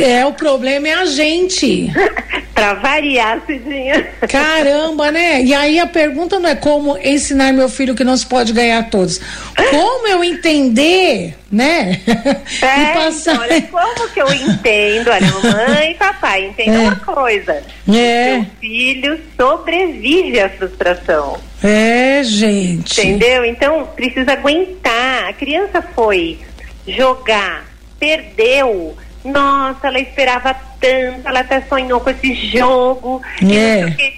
É, 0.02 0.24
o 0.24 0.32
problema 0.32 0.88
é 0.88 0.94
a 0.94 1.04
gente. 1.04 1.92
pra 2.54 2.72
variar, 2.72 3.42
Cidinha. 3.46 4.08
Caramba, 4.26 5.12
né? 5.12 5.42
E 5.42 5.52
aí 5.52 5.78
a 5.78 5.86
pergunta 5.86 6.38
não 6.38 6.48
é 6.48 6.54
como 6.54 6.96
ensinar 6.96 7.52
meu 7.52 7.68
filho 7.68 7.94
que 7.94 8.02
não 8.02 8.16
se 8.16 8.24
pode 8.24 8.54
ganhar 8.54 8.88
todos. 8.88 9.20
Como 9.70 10.08
eu 10.08 10.24
entender, 10.24 11.36
né? 11.50 12.00
É, 12.62 12.82
e 12.82 12.94
passar... 12.94 13.34
Então, 13.34 13.42
olha, 13.42 13.62
como 13.62 14.08
que 14.10 14.22
eu 14.22 14.32
entendo? 14.32 15.10
Olha, 15.10 15.26
mamãe 15.26 15.90
e 15.90 15.94
papai, 15.94 16.46
entenda 16.46 16.76
é. 16.76 16.80
uma 16.80 16.96
coisa. 16.96 17.62
É. 17.92 18.34
Seu 18.34 18.46
filho 18.60 19.20
sobrevive 19.36 20.40
à 20.40 20.48
frustração. 20.48 21.38
É, 21.62 22.22
gente. 22.22 23.00
Entendeu? 23.00 23.44
Então, 23.44 23.86
precisa 23.94 24.32
aguentar. 24.32 25.28
A 25.28 25.32
criança 25.32 25.82
foi 25.94 26.38
jogar 26.86 27.71
perdeu. 28.02 28.96
Nossa, 29.24 29.86
ela 29.86 30.00
esperava 30.00 30.52
tanto, 30.80 31.28
ela 31.28 31.40
até 31.40 31.62
sonhou 31.62 32.00
com 32.00 32.10
esse 32.10 32.34
jogo. 32.34 33.22
É. 33.40 34.12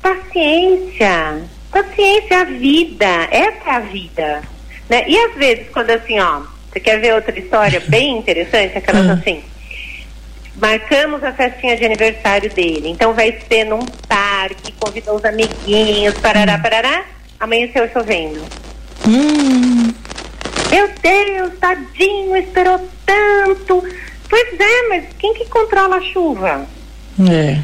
Paciência, 0.00 1.42
paciência, 1.70 2.40
a 2.40 2.44
vida, 2.44 3.28
essa 3.30 3.68
é 3.68 3.70
a 3.72 3.80
vida. 3.80 4.42
Né? 4.88 5.04
E 5.06 5.18
às 5.18 5.34
vezes, 5.34 5.66
quando 5.70 5.90
assim, 5.90 6.18
ó, 6.18 6.40
você 6.72 6.80
quer 6.80 6.98
ver 6.98 7.12
outra 7.14 7.38
história 7.38 7.82
bem 7.88 8.16
interessante? 8.16 8.78
Aquelas 8.78 9.10
ah. 9.10 9.12
assim. 9.12 9.42
Marcamos 10.56 11.22
a 11.22 11.32
festinha 11.34 11.76
de 11.76 11.84
aniversário 11.84 12.48
dele. 12.48 12.88
Então 12.88 13.12
vai 13.12 13.36
ser 13.46 13.64
num 13.64 13.84
parque, 14.08 14.72
convidou 14.80 15.16
os 15.16 15.24
amiguinhos, 15.26 16.14
parará, 16.14 16.54
hum. 16.56 16.62
parará. 16.62 17.04
Amanheceu 17.38 17.86
chovendo. 17.92 18.42
Hum. 19.06 19.92
Meu 20.76 20.90
Deus, 21.00 21.58
tadinho, 21.58 22.36
esperou 22.36 22.78
tanto. 23.06 23.82
Pois 24.28 24.60
é, 24.60 24.88
mas 24.90 25.04
quem 25.18 25.32
que 25.32 25.46
controla 25.46 25.96
a 25.96 26.02
chuva? 26.02 26.66
É. 27.30 27.58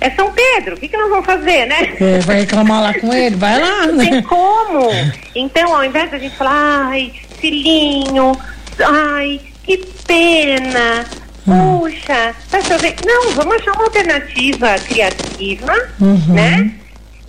É 0.00 0.10
São 0.10 0.32
Pedro, 0.32 0.76
o 0.76 0.78
que, 0.78 0.86
que 0.86 0.96
nós 0.96 1.10
vamos 1.10 1.26
fazer, 1.26 1.66
né? 1.66 1.96
É, 2.00 2.20
vai 2.20 2.40
reclamar 2.40 2.80
lá 2.80 2.94
com 2.94 3.12
ele, 3.12 3.34
vai 3.34 3.60
lá, 3.60 3.86
né? 3.86 4.10
Tem 4.10 4.22
como. 4.22 4.90
Então, 5.34 5.74
ao 5.74 5.84
invés 5.84 6.08
da 6.12 6.18
gente 6.18 6.36
falar, 6.36 6.86
ai, 6.86 7.12
filhinho, 7.40 8.30
ai, 8.78 9.40
que 9.64 9.78
pena, 10.06 11.04
hum. 11.48 11.80
puxa, 11.80 12.32
vai 12.48 12.62
chover. 12.62 12.94
Não, 13.04 13.30
vamos 13.32 13.56
achar 13.56 13.72
uma 13.72 13.84
alternativa 13.86 14.76
criativa, 14.86 15.72
uhum. 16.00 16.34
né? 16.34 16.70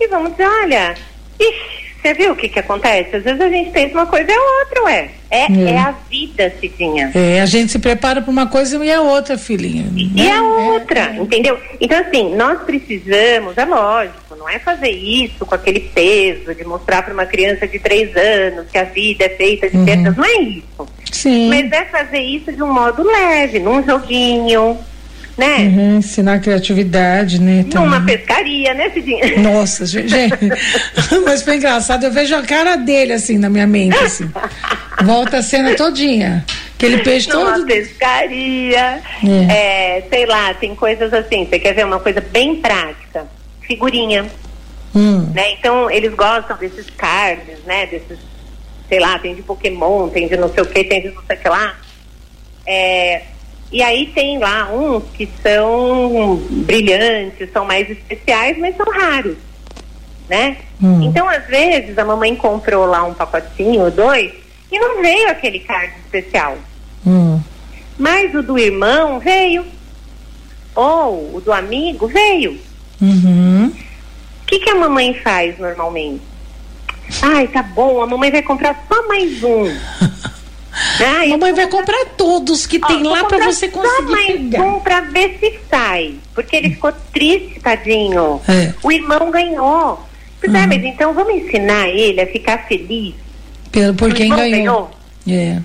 E 0.00 0.06
vamos 0.06 0.30
dizer, 0.30 0.46
olha, 0.46 0.94
ixi, 1.40 1.73
você 2.04 2.12
viu 2.12 2.32
o 2.32 2.36
que 2.36 2.50
que 2.50 2.58
acontece? 2.58 3.16
Às 3.16 3.22
vezes 3.22 3.40
a 3.40 3.48
gente 3.48 3.70
pensa 3.70 3.94
uma 3.94 4.04
coisa 4.04 4.30
é 4.30 4.38
outra, 4.38 4.84
ué. 4.84 5.10
É, 5.30 5.50
é. 5.50 5.70
é 5.70 5.78
a 5.78 5.94
vida, 6.10 6.52
Cidinha. 6.60 7.10
É, 7.14 7.40
a 7.40 7.46
gente 7.46 7.72
se 7.72 7.78
prepara 7.78 8.20
para 8.20 8.30
uma 8.30 8.46
coisa 8.46 8.84
e 8.84 8.92
a 8.92 9.00
outra, 9.00 9.38
filhinha. 9.38 9.86
E, 9.96 10.08
né? 10.22 10.30
a 10.32 10.42
outra, 10.42 11.14
é, 11.14 11.16
entendeu? 11.16 11.58
Então, 11.80 11.98
assim, 11.98 12.36
nós 12.36 12.60
precisamos, 12.62 13.56
é 13.56 13.64
lógico, 13.64 14.36
não 14.36 14.46
é 14.46 14.58
fazer 14.58 14.90
isso 14.90 15.46
com 15.46 15.54
aquele 15.54 15.80
peso 15.80 16.54
de 16.54 16.62
mostrar 16.64 17.02
para 17.02 17.14
uma 17.14 17.24
criança 17.24 17.66
de 17.66 17.78
três 17.78 18.14
anos 18.14 18.66
que 18.70 18.76
a 18.76 18.84
vida 18.84 19.24
é 19.24 19.30
feita 19.30 19.70
de 19.70 19.76
uhum. 19.78 19.86
perdas, 19.86 20.16
não 20.16 20.24
é 20.24 20.42
isso. 20.42 20.88
Sim. 21.10 21.48
Mas 21.48 21.72
é 21.72 21.86
fazer 21.86 22.20
isso 22.20 22.52
de 22.52 22.62
um 22.62 22.70
modo 22.70 23.02
leve, 23.02 23.60
num 23.60 23.82
joguinho, 23.82 24.78
né? 25.36 25.58
Uhum, 25.58 25.98
ensinar 25.98 26.40
criatividade, 26.40 27.40
né? 27.40 27.64
Também. 27.68 27.88
Numa 27.88 28.00
pescaria, 28.04 28.72
né, 28.74 28.90
Cidinha? 28.90 29.38
Nossa, 29.42 29.84
gente. 29.84 30.14
mas 31.24 31.42
foi 31.42 31.56
engraçado, 31.56 32.04
eu 32.04 32.12
vejo 32.12 32.34
a 32.34 32.42
cara 32.42 32.76
dele 32.76 33.12
assim 33.12 33.36
na 33.38 33.50
minha 33.50 33.66
mente, 33.66 33.96
assim. 33.98 34.30
Volta 35.04 35.38
a 35.38 35.42
cena 35.42 35.74
todinha. 35.74 36.44
Aquele 36.76 36.98
peixe 36.98 37.28
Numa 37.30 37.54
todo. 37.54 37.66
pescaria. 37.66 39.02
É. 39.50 39.98
é. 39.98 40.06
sei 40.08 40.26
lá, 40.26 40.54
tem 40.54 40.74
coisas 40.74 41.12
assim. 41.12 41.46
Você 41.46 41.58
quer 41.58 41.72
ver 41.72 41.86
uma 41.86 42.00
coisa 42.00 42.20
bem 42.20 42.56
prática? 42.56 43.26
Figurinha. 43.62 44.26
Hum. 44.94 45.30
Né? 45.34 45.52
Então, 45.52 45.90
eles 45.90 46.14
gostam 46.14 46.56
desses 46.56 46.88
cards, 46.90 47.58
né? 47.66 47.86
Desses, 47.86 48.18
sei 48.88 49.00
lá, 49.00 49.18
tem 49.18 49.34
de 49.34 49.42
Pokémon, 49.42 50.08
tem 50.08 50.28
de 50.28 50.36
não 50.36 50.52
sei 50.52 50.62
o 50.62 50.66
que, 50.66 50.84
tem 50.84 51.02
de 51.02 51.08
não 51.08 51.22
sei 51.26 51.36
o 51.36 51.40
que 51.40 51.48
lá. 51.48 51.74
É, 52.66 53.22
e 53.74 53.82
aí 53.82 54.06
tem 54.14 54.38
lá 54.38 54.72
uns 54.72 55.02
que 55.14 55.28
são 55.42 56.40
brilhantes, 56.64 57.50
são 57.52 57.64
mais 57.64 57.90
especiais, 57.90 58.56
mas 58.56 58.76
são 58.76 58.86
raros, 58.86 59.36
né? 60.28 60.58
Hum. 60.80 61.02
Então, 61.02 61.28
às 61.28 61.44
vezes, 61.48 61.98
a 61.98 62.04
mamãe 62.04 62.36
comprou 62.36 62.86
lá 62.86 63.02
um 63.02 63.12
pacotinho 63.12 63.82
ou 63.82 63.90
dois 63.90 64.32
e 64.70 64.78
não 64.78 65.02
veio 65.02 65.28
aquele 65.28 65.58
card 65.58 65.92
especial. 66.04 66.56
Hum. 67.04 67.40
Mas 67.98 68.32
o 68.32 68.44
do 68.44 68.56
irmão 68.56 69.18
veio. 69.18 69.66
Ou 70.76 71.34
o 71.34 71.40
do 71.40 71.52
amigo 71.52 72.06
veio. 72.06 72.56
Uhum. 73.00 73.72
O 73.72 74.46
que, 74.46 74.60
que 74.60 74.70
a 74.70 74.76
mamãe 74.76 75.14
faz 75.14 75.58
normalmente? 75.58 76.22
Ai, 77.22 77.48
tá 77.48 77.60
bom, 77.60 78.00
a 78.00 78.06
mamãe 78.06 78.30
vai 78.30 78.42
comprar 78.42 78.86
só 78.88 79.08
mais 79.08 79.42
um. 79.42 79.64
Ah, 81.00 81.26
Mamãe 81.28 81.52
vai 81.52 81.68
comprar 81.68 82.04
todos 82.16 82.66
que 82.66 82.80
ó, 82.82 82.86
tem 82.86 83.02
lá 83.02 83.24
para 83.24 83.44
você 83.44 83.68
conseguir 83.68 84.10
mais 84.10 84.26
pegar. 84.26 84.62
um 84.62 84.80
para 84.80 85.00
ver 85.02 85.38
se 85.38 85.60
sai, 85.70 86.14
porque 86.34 86.56
ele 86.56 86.70
ficou 86.70 86.92
triste, 87.12 87.60
tadinho. 87.60 88.40
É. 88.48 88.74
O 88.82 88.90
irmão 88.90 89.30
ganhou. 89.30 90.00
Pois 90.40 90.52
uhum. 90.52 90.58
é, 90.58 90.66
mas 90.66 90.84
então 90.84 91.14
vamos 91.14 91.34
ensinar 91.34 91.88
ele 91.88 92.20
a 92.20 92.26
ficar 92.26 92.66
feliz. 92.66 93.14
Pelo, 93.70 93.94
por 93.94 94.12
quem 94.12 94.28
ganhou. 94.30 94.50
ganhou. 94.50 94.90
É. 95.28 95.58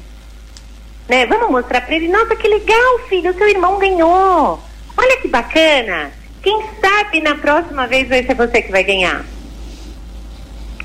Né? 1.07 1.25
Vamos 1.25 1.49
mostrar 1.49 1.81
para 1.81 1.95
ele, 1.95 2.07
nossa, 2.07 2.35
que 2.35 2.47
legal, 2.47 2.99
filho, 3.09 3.31
o 3.31 3.33
seu 3.33 3.49
irmão 3.49 3.79
ganhou. 3.79 4.59
Olha 4.95 5.17
que 5.21 5.27
bacana. 5.27 6.11
Quem 6.41 6.61
sabe 6.79 7.19
na 7.21 7.35
próxima 7.35 7.87
vez 7.87 8.07
vai 8.07 8.23
ser 8.23 8.35
você 8.35 8.61
que 8.61 8.71
vai 8.71 8.83
ganhar 8.83 9.25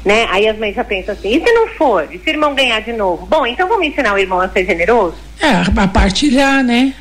né? 0.04 0.26
Aí 0.30 0.46
as 0.46 0.58
mães 0.58 0.74
já 0.74 0.84
pensam 0.84 1.14
assim, 1.14 1.36
e 1.36 1.42
se 1.42 1.52
não 1.52 1.68
for? 1.68 2.06
E 2.12 2.18
se 2.18 2.28
o 2.28 2.30
irmão 2.30 2.54
ganhar 2.54 2.80
de 2.80 2.92
novo? 2.92 3.26
Bom, 3.26 3.46
então 3.46 3.66
vamos 3.66 3.86
ensinar 3.86 4.14
o 4.14 4.18
irmão 4.18 4.40
a 4.40 4.48
ser 4.48 4.66
generoso? 4.66 5.16
É, 5.40 5.80
a 5.80 5.88
partilhar, 5.88 6.62
né? 6.62 6.94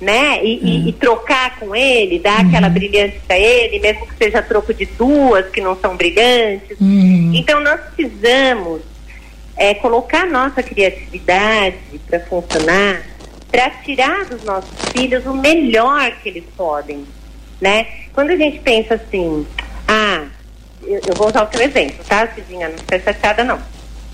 né? 0.00 0.44
E, 0.44 0.58
uhum. 0.58 0.66
e, 0.66 0.88
e, 0.88 0.92
trocar 0.92 1.58
com 1.58 1.74
ele, 1.74 2.18
dar 2.18 2.40
uhum. 2.40 2.48
aquela 2.48 2.68
brilhante 2.68 3.20
para 3.26 3.38
ele, 3.38 3.80
mesmo 3.80 4.06
que 4.06 4.16
seja 4.16 4.42
troco 4.42 4.72
de 4.72 4.86
duas 4.86 5.48
que 5.48 5.60
não 5.60 5.76
são 5.76 5.96
brilhantes. 5.96 6.78
Uhum. 6.80 7.32
Então 7.34 7.60
nós 7.60 7.80
precisamos 7.80 8.82
é, 9.56 9.74
colocar 9.74 10.26
nossa 10.26 10.62
criatividade 10.62 11.76
para 12.06 12.20
funcionar, 12.20 13.02
para 13.50 13.70
tirar 13.70 14.24
dos 14.26 14.44
nossos 14.44 14.70
filhos 14.92 15.26
o 15.26 15.34
melhor 15.34 16.12
que 16.22 16.28
eles 16.28 16.44
podem, 16.56 17.04
né? 17.60 17.86
Quando 18.12 18.30
a 18.30 18.36
gente 18.36 18.60
pensa 18.60 18.94
assim, 18.94 19.46
ah, 19.86 20.26
eu, 20.88 21.00
eu 21.06 21.14
vou 21.14 21.28
usar 21.28 21.44
o 21.44 21.52
seu 21.52 21.64
exemplo, 21.64 22.04
tá, 22.08 22.26
Cidinha? 22.34 22.68
Não 22.68 22.78
fica 22.78 22.98
chateada 22.98 23.44
não. 23.44 23.58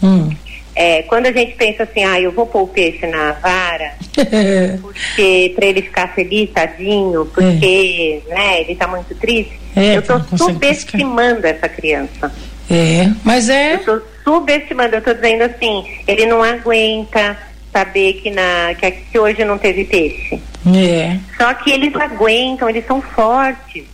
Hum. 0.02 0.30
É, 0.76 1.02
quando 1.02 1.26
a 1.26 1.32
gente 1.32 1.54
pensa 1.54 1.84
assim, 1.84 2.02
ah, 2.02 2.20
eu 2.20 2.32
vou 2.32 2.46
pôr 2.46 2.62
o 2.62 2.66
peixe 2.66 3.06
na 3.06 3.32
vara, 3.32 3.94
porque 4.82 5.52
para 5.54 5.66
ele 5.66 5.82
ficar 5.82 6.12
feliz, 6.14 6.50
tadinho, 6.50 7.26
porque 7.26 8.20
é. 8.28 8.34
né, 8.34 8.60
ele 8.60 8.72
está 8.72 8.88
muito 8.88 9.14
triste, 9.14 9.52
é, 9.76 9.96
eu 9.96 10.00
estou 10.00 10.20
subestimando 10.36 11.46
essa 11.46 11.68
criança. 11.68 12.32
É, 12.68 13.08
mas 13.22 13.48
é. 13.48 13.74
Eu 13.74 13.78
estou 13.78 14.02
subestimando, 14.24 14.96
eu 14.96 14.98
estou 14.98 15.14
dizendo 15.14 15.42
assim, 15.42 15.84
ele 16.08 16.26
não 16.26 16.42
aguenta 16.42 17.36
saber 17.72 18.14
que, 18.14 18.30
na, 18.30 18.74
que, 18.78 18.90
que 18.90 19.18
hoje 19.18 19.44
não 19.44 19.58
teve 19.58 19.84
peixe. 19.84 20.40
É. 20.74 21.18
Só 21.36 21.52
que 21.54 21.70
eles 21.70 21.94
aguentam, 21.94 22.68
eles 22.68 22.86
são 22.86 23.00
fortes. 23.00 23.84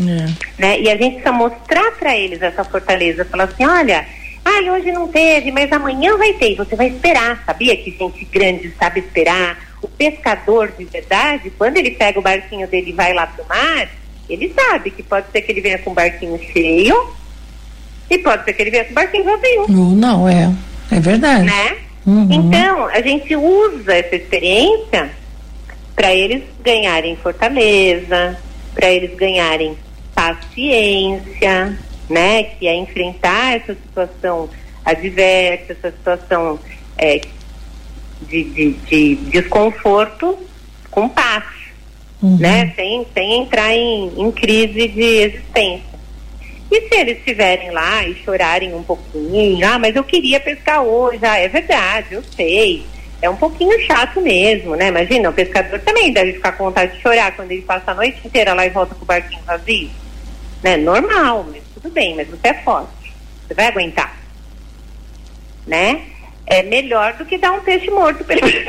É. 0.00 0.60
Né? 0.60 0.80
E 0.80 0.90
a 0.90 0.96
gente 0.96 1.14
precisa 1.14 1.32
mostrar 1.32 1.92
para 1.92 2.16
eles 2.16 2.40
essa 2.40 2.64
fortaleza, 2.64 3.24
falar 3.24 3.44
assim, 3.44 3.66
olha 3.66 4.06
ah, 4.48 4.72
hoje 4.72 4.90
não 4.92 5.06
teve, 5.08 5.52
mas 5.52 5.70
amanhã 5.70 6.16
vai 6.16 6.32
ter. 6.32 6.52
E 6.52 6.54
você 6.54 6.74
vai 6.74 6.88
esperar, 6.88 7.42
sabia 7.44 7.76
que 7.76 7.90
gente 7.90 8.24
grande 8.24 8.72
sabe 8.78 9.00
esperar? 9.00 9.58
O 9.82 9.88
pescador 9.88 10.72
de 10.76 10.84
verdade, 10.86 11.52
quando 11.56 11.76
ele 11.76 11.90
pega 11.90 12.18
o 12.18 12.22
barquinho 12.22 12.66
dele 12.66 12.90
e 12.90 12.94
vai 12.94 13.12
lá 13.12 13.26
pro 13.26 13.46
mar, 13.46 13.88
ele 14.28 14.52
sabe 14.54 14.90
que 14.90 15.02
pode 15.02 15.30
ser 15.30 15.42
que 15.42 15.52
ele 15.52 15.60
venha 15.60 15.78
com 15.78 15.90
o 15.90 15.94
barquinho 15.94 16.40
cheio 16.52 17.14
e 18.10 18.18
pode 18.18 18.44
ser 18.44 18.54
que 18.54 18.62
ele 18.62 18.70
venha 18.70 18.84
com 18.84 18.92
o 18.92 18.94
barquinho 18.94 19.24
vazio. 19.24 19.66
Não, 19.68 19.90
não 19.90 20.28
é. 20.28 20.50
É 20.90 20.98
verdade. 20.98 21.44
Né? 21.44 21.76
Uhum. 22.06 22.28
Então, 22.30 22.86
a 22.86 23.02
gente 23.02 23.36
usa 23.36 23.94
essa 23.94 24.16
experiência 24.16 25.10
para 25.94 26.14
eles 26.14 26.42
ganharem 26.64 27.16
fortaleza, 27.16 28.38
para 28.74 28.90
eles 28.90 29.14
ganharem 29.14 29.76
paciência, 30.18 31.78
né, 32.10 32.42
que 32.42 32.66
é 32.66 32.74
enfrentar 32.74 33.56
essa 33.56 33.74
situação 33.74 34.50
adversa, 34.84 35.72
essa 35.72 35.92
situação 35.92 36.58
é, 36.96 37.20
de, 38.22 38.42
de, 38.42 38.72
de, 38.72 39.14
desconforto 39.30 40.36
com 40.90 41.08
paz, 41.08 41.44
uhum. 42.20 42.36
né, 42.36 42.72
sem, 42.74 43.06
sem 43.14 43.42
entrar 43.42 43.72
em, 43.72 44.12
em 44.20 44.32
crise 44.32 44.88
de 44.88 45.00
existência. 45.00 45.98
E 46.68 46.80
se 46.88 46.94
eles 46.96 47.18
estiverem 47.18 47.70
lá 47.70 48.04
e 48.04 48.16
chorarem 48.16 48.74
um 48.74 48.82
pouquinho, 48.82 49.64
ah, 49.68 49.78
mas 49.78 49.94
eu 49.94 50.02
queria 50.02 50.40
pescar 50.40 50.82
hoje, 50.82 51.20
ah, 51.22 51.38
é 51.38 51.46
verdade, 51.46 52.14
eu 52.14 52.24
sei. 52.34 52.84
É 53.22 53.30
um 53.30 53.36
pouquinho 53.36 53.80
chato 53.86 54.20
mesmo, 54.20 54.74
né? 54.74 54.88
Imagina, 54.88 55.30
o 55.30 55.32
pescador 55.32 55.78
também 55.80 56.12
deve 56.12 56.34
ficar 56.34 56.52
com 56.52 56.64
vontade 56.64 56.96
de 56.96 57.02
chorar 57.02 57.34
quando 57.36 57.52
ele 57.52 57.62
passa 57.62 57.92
a 57.92 57.94
noite 57.94 58.20
inteira 58.24 58.52
lá 58.52 58.66
e 58.66 58.70
volta 58.70 58.94
com 58.94 59.02
o 59.02 59.06
barquinho 59.06 59.42
vazio. 59.46 59.90
Né? 60.62 60.76
Normal, 60.76 61.46
mas 61.50 61.62
tudo 61.74 61.90
bem, 61.90 62.16
mas 62.16 62.28
você 62.28 62.48
é 62.48 62.54
forte. 62.62 63.14
Você 63.46 63.54
vai 63.54 63.66
aguentar. 63.66 64.16
Né? 65.66 66.02
É 66.46 66.62
melhor 66.62 67.12
do 67.14 67.24
que 67.24 67.36
dar 67.36 67.52
um 67.52 67.60
peixe 67.60 67.90
morto 67.90 68.24
pra 68.24 68.36
ele. 68.36 68.66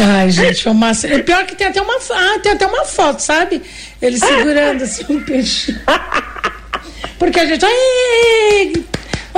Ai, 0.00 0.30
gente, 0.30 0.62
foi 0.62 0.72
uma. 0.72 0.92
O 0.92 1.24
pior 1.24 1.42
é 1.42 1.44
que 1.44 1.54
tem 1.56 1.66
até 1.66 1.80
uma. 1.80 1.98
Ah, 2.10 2.38
tem 2.42 2.52
até 2.52 2.66
uma 2.66 2.84
foto, 2.84 3.20
sabe? 3.20 3.62
Ele 4.00 4.18
segurando 4.18 4.84
assim 4.84 5.04
um 5.08 5.22
peixe. 5.22 5.78
Porque 7.18 7.40
a 7.40 7.46
gente. 7.46 7.64
Ai, 7.64 8.72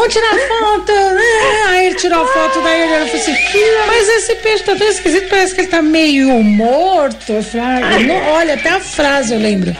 vamos 0.00 0.14
tirar 0.14 0.30
foto, 0.48 0.92
né? 0.92 1.64
Aí 1.68 1.86
ele 1.86 1.94
tirou 1.96 2.22
a 2.22 2.26
foto, 2.26 2.60
daí 2.62 2.80
ele 2.80 3.10
falou 3.10 3.22
assim, 3.22 3.36
mas 3.86 4.08
esse 4.08 4.34
peixe 4.36 4.64
tá 4.64 4.74
tão 4.74 4.88
esquisito, 4.88 5.28
parece 5.28 5.54
que 5.54 5.60
ele 5.60 5.68
tá 5.68 5.82
meio 5.82 6.42
morto. 6.42 7.32
Eu 7.32 7.42
falei, 7.42 8.06
não, 8.06 8.32
olha, 8.32 8.54
até 8.54 8.70
a 8.70 8.80
frase 8.80 9.34
eu 9.34 9.40
lembro 9.40 9.76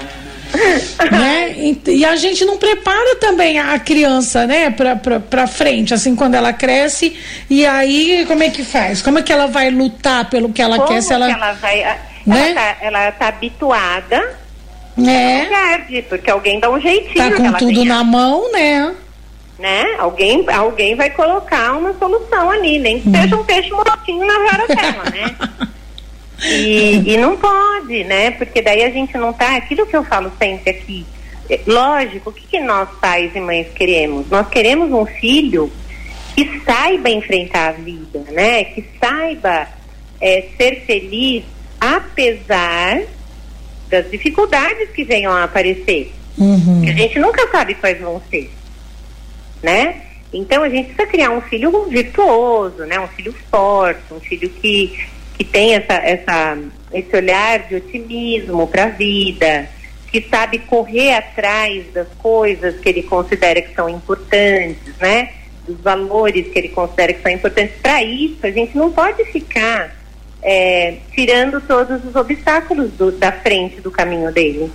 né? 1.11 1.55
E, 1.57 1.81
e, 1.87 2.05
a 2.05 2.17
gente 2.17 2.45
não 2.45 2.57
prepara 2.57 3.17
também 3.17 3.59
a 3.59 3.79
criança, 3.79 4.47
né, 4.47 4.71
pra, 4.71 4.97
pra, 4.97 5.21
pra 5.21 5.47
frente, 5.47 5.95
assim, 5.95 6.15
quando 6.17 6.35
ela 6.35 6.53
cresce. 6.53 7.17
E 7.49 7.65
aí, 7.65 8.25
como 8.27 8.43
é 8.43 8.51
que 8.51 8.65
faz? 8.65 9.03
Como 9.03 9.19
é 9.19 9.23
que 9.23 9.33
ela 9.33 9.47
vai 9.47 9.71
lutar 9.71 10.29
pelo 10.29 10.53
que 10.53 10.61
ela 10.61 10.77
como 10.77 10.89
quer? 10.89 11.03
Se 11.03 11.13
ela, 11.13 11.27
que 11.27 11.33
ela 11.33 11.53
vai. 11.53 11.99
Né? 12.27 12.51
Ela, 12.51 12.55
tá, 12.55 12.77
ela 12.81 13.13
tá 13.13 13.29
habituada. 13.29 14.39
É. 14.99 15.45
Perde, 15.47 16.03
porque 16.03 16.31
alguém 16.31 16.61
dá 16.61 16.71
um 16.71 16.81
jeitinho. 16.81 17.15
Tá 17.15 17.33
com 17.33 17.53
tudo 17.53 17.85
na 17.85 18.05
mão, 18.05 18.51
né? 18.53 18.95
Né? 19.61 19.85
Alguém, 19.99 20.45
alguém 20.49 20.95
vai 20.95 21.11
colocar 21.11 21.77
uma 21.77 21.93
solução 21.99 22.51
ali, 22.51 22.79
nem 22.79 22.99
que 22.99 23.11
seja 23.11 23.37
um 23.37 23.45
peixe 23.45 23.71
mortinho 23.71 24.27
na 24.27 24.39
vara 24.39 24.67
dela, 24.67 25.05
né? 25.11 25.69
E, 26.43 27.13
e 27.13 27.19
não 27.19 27.37
pode, 27.37 28.03
né? 28.05 28.31
Porque 28.31 28.63
daí 28.63 28.83
a 28.83 28.89
gente 28.89 29.15
não 29.19 29.31
tá. 29.31 29.57
Aquilo 29.57 29.87
que 29.87 29.95
eu 29.95 30.03
falo 30.03 30.33
sempre 30.39 30.71
aqui. 30.71 31.05
É, 31.51 31.61
lógico, 31.67 32.31
o 32.31 32.33
que, 32.33 32.47
que 32.47 32.61
nós 32.61 32.89
pais 32.99 33.37
e 33.37 33.41
mães 33.41 33.67
queremos? 33.75 34.27
Nós 34.31 34.49
queremos 34.49 34.91
um 34.91 35.05
filho 35.05 35.71
que 36.35 36.63
saiba 36.65 37.11
enfrentar 37.11 37.69
a 37.69 37.73
vida, 37.73 38.25
né? 38.31 38.65
Que 38.65 38.83
saiba 38.99 39.69
é, 40.19 40.47
ser 40.57 40.83
feliz 40.87 41.45
apesar 41.81 43.03
das 43.89 44.11
dificuldades 44.11 44.91
que 44.91 45.05
venham 45.05 45.33
a 45.33 45.45
aparecer. 45.45 46.13
Uhum. 46.39 46.85
a 46.89 46.93
gente 46.93 47.19
nunca 47.19 47.47
sabe 47.51 47.75
quais 47.75 48.01
vão 48.01 48.23
ser, 48.31 48.51
né? 49.63 50.03
Então 50.33 50.63
a 50.63 50.69
gente 50.69 50.95
precisa 50.95 51.07
criar 51.07 51.31
um 51.31 51.41
filho 51.41 51.87
virtuoso, 51.87 52.85
né? 52.85 52.99
Um 53.01 53.09
filho 53.09 53.35
forte, 53.51 54.13
um 54.13 54.21
filho 54.21 54.49
que 54.49 54.99
que 55.41 55.45
tem 55.45 55.75
essa, 55.75 55.95
essa, 55.95 56.59
esse 56.93 57.17
olhar 57.17 57.61
de 57.61 57.77
otimismo 57.77 58.67
para 58.67 58.85
a 58.85 58.89
vida, 58.89 59.67
que 60.13 60.21
sabe 60.29 60.59
correr 60.59 61.15
atrás 61.15 61.91
das 61.95 62.09
coisas 62.19 62.79
que 62.79 62.87
ele 62.87 63.03
considera 63.05 63.63
que 63.63 63.75
são 63.75 63.89
importantes, 63.89 64.95
né? 64.99 65.31
Dos 65.67 65.81
valores 65.81 66.47
que 66.49 66.59
ele 66.59 66.69
considera 66.69 67.15
que 67.15 67.23
são 67.23 67.33
importantes. 67.33 67.75
Para 67.81 68.03
isso, 68.03 68.37
a 68.43 68.51
gente 68.51 68.77
não 68.77 68.93
pode 68.93 69.25
ficar 69.33 69.97
é, 70.43 70.97
tirando 71.15 71.59
todos 71.63 72.05
os 72.05 72.15
obstáculos 72.15 72.91
do, 72.93 73.11
da 73.11 73.33
frente 73.33 73.81
do 73.81 73.91
caminho 73.91 74.31
dele. 74.31 74.71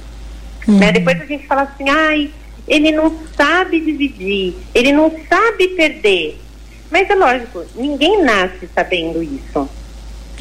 Uhum. 0.67 0.79
Né? 0.79 0.91
Depois 0.93 1.21
a 1.21 1.25
gente 1.25 1.45
fala 1.45 1.61
assim, 1.61 1.87
ai, 1.87 2.31
ele 2.67 2.91
não 2.91 3.15
sabe 3.35 3.79
dividir, 3.79 4.55
ele 4.73 4.91
não 4.91 5.11
sabe 5.29 5.69
perder. 5.69 6.39
Mas 6.89 7.09
é 7.09 7.15
lógico, 7.15 7.65
ninguém 7.75 8.23
nasce 8.23 8.69
sabendo 8.73 9.21
isso. 9.21 9.69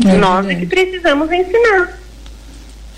É 0.06 0.12
nós 0.14 0.48
é 0.48 0.54
que 0.54 0.66
precisamos 0.66 1.30
ensinar. 1.30 1.98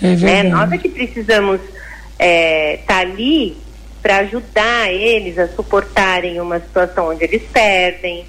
É 0.02 0.16
né? 0.16 0.42
Nós 0.44 0.70
é 0.72 0.78
que 0.78 0.88
precisamos 0.88 1.60
estar 1.60 1.74
é, 2.18 2.80
tá 2.86 2.98
ali 2.98 3.56
para 4.02 4.18
ajudar 4.18 4.92
eles 4.92 5.38
a 5.38 5.48
suportarem 5.48 6.40
uma 6.40 6.60
situação 6.60 7.08
onde 7.08 7.24
eles 7.24 7.42
perdem, 7.52 8.24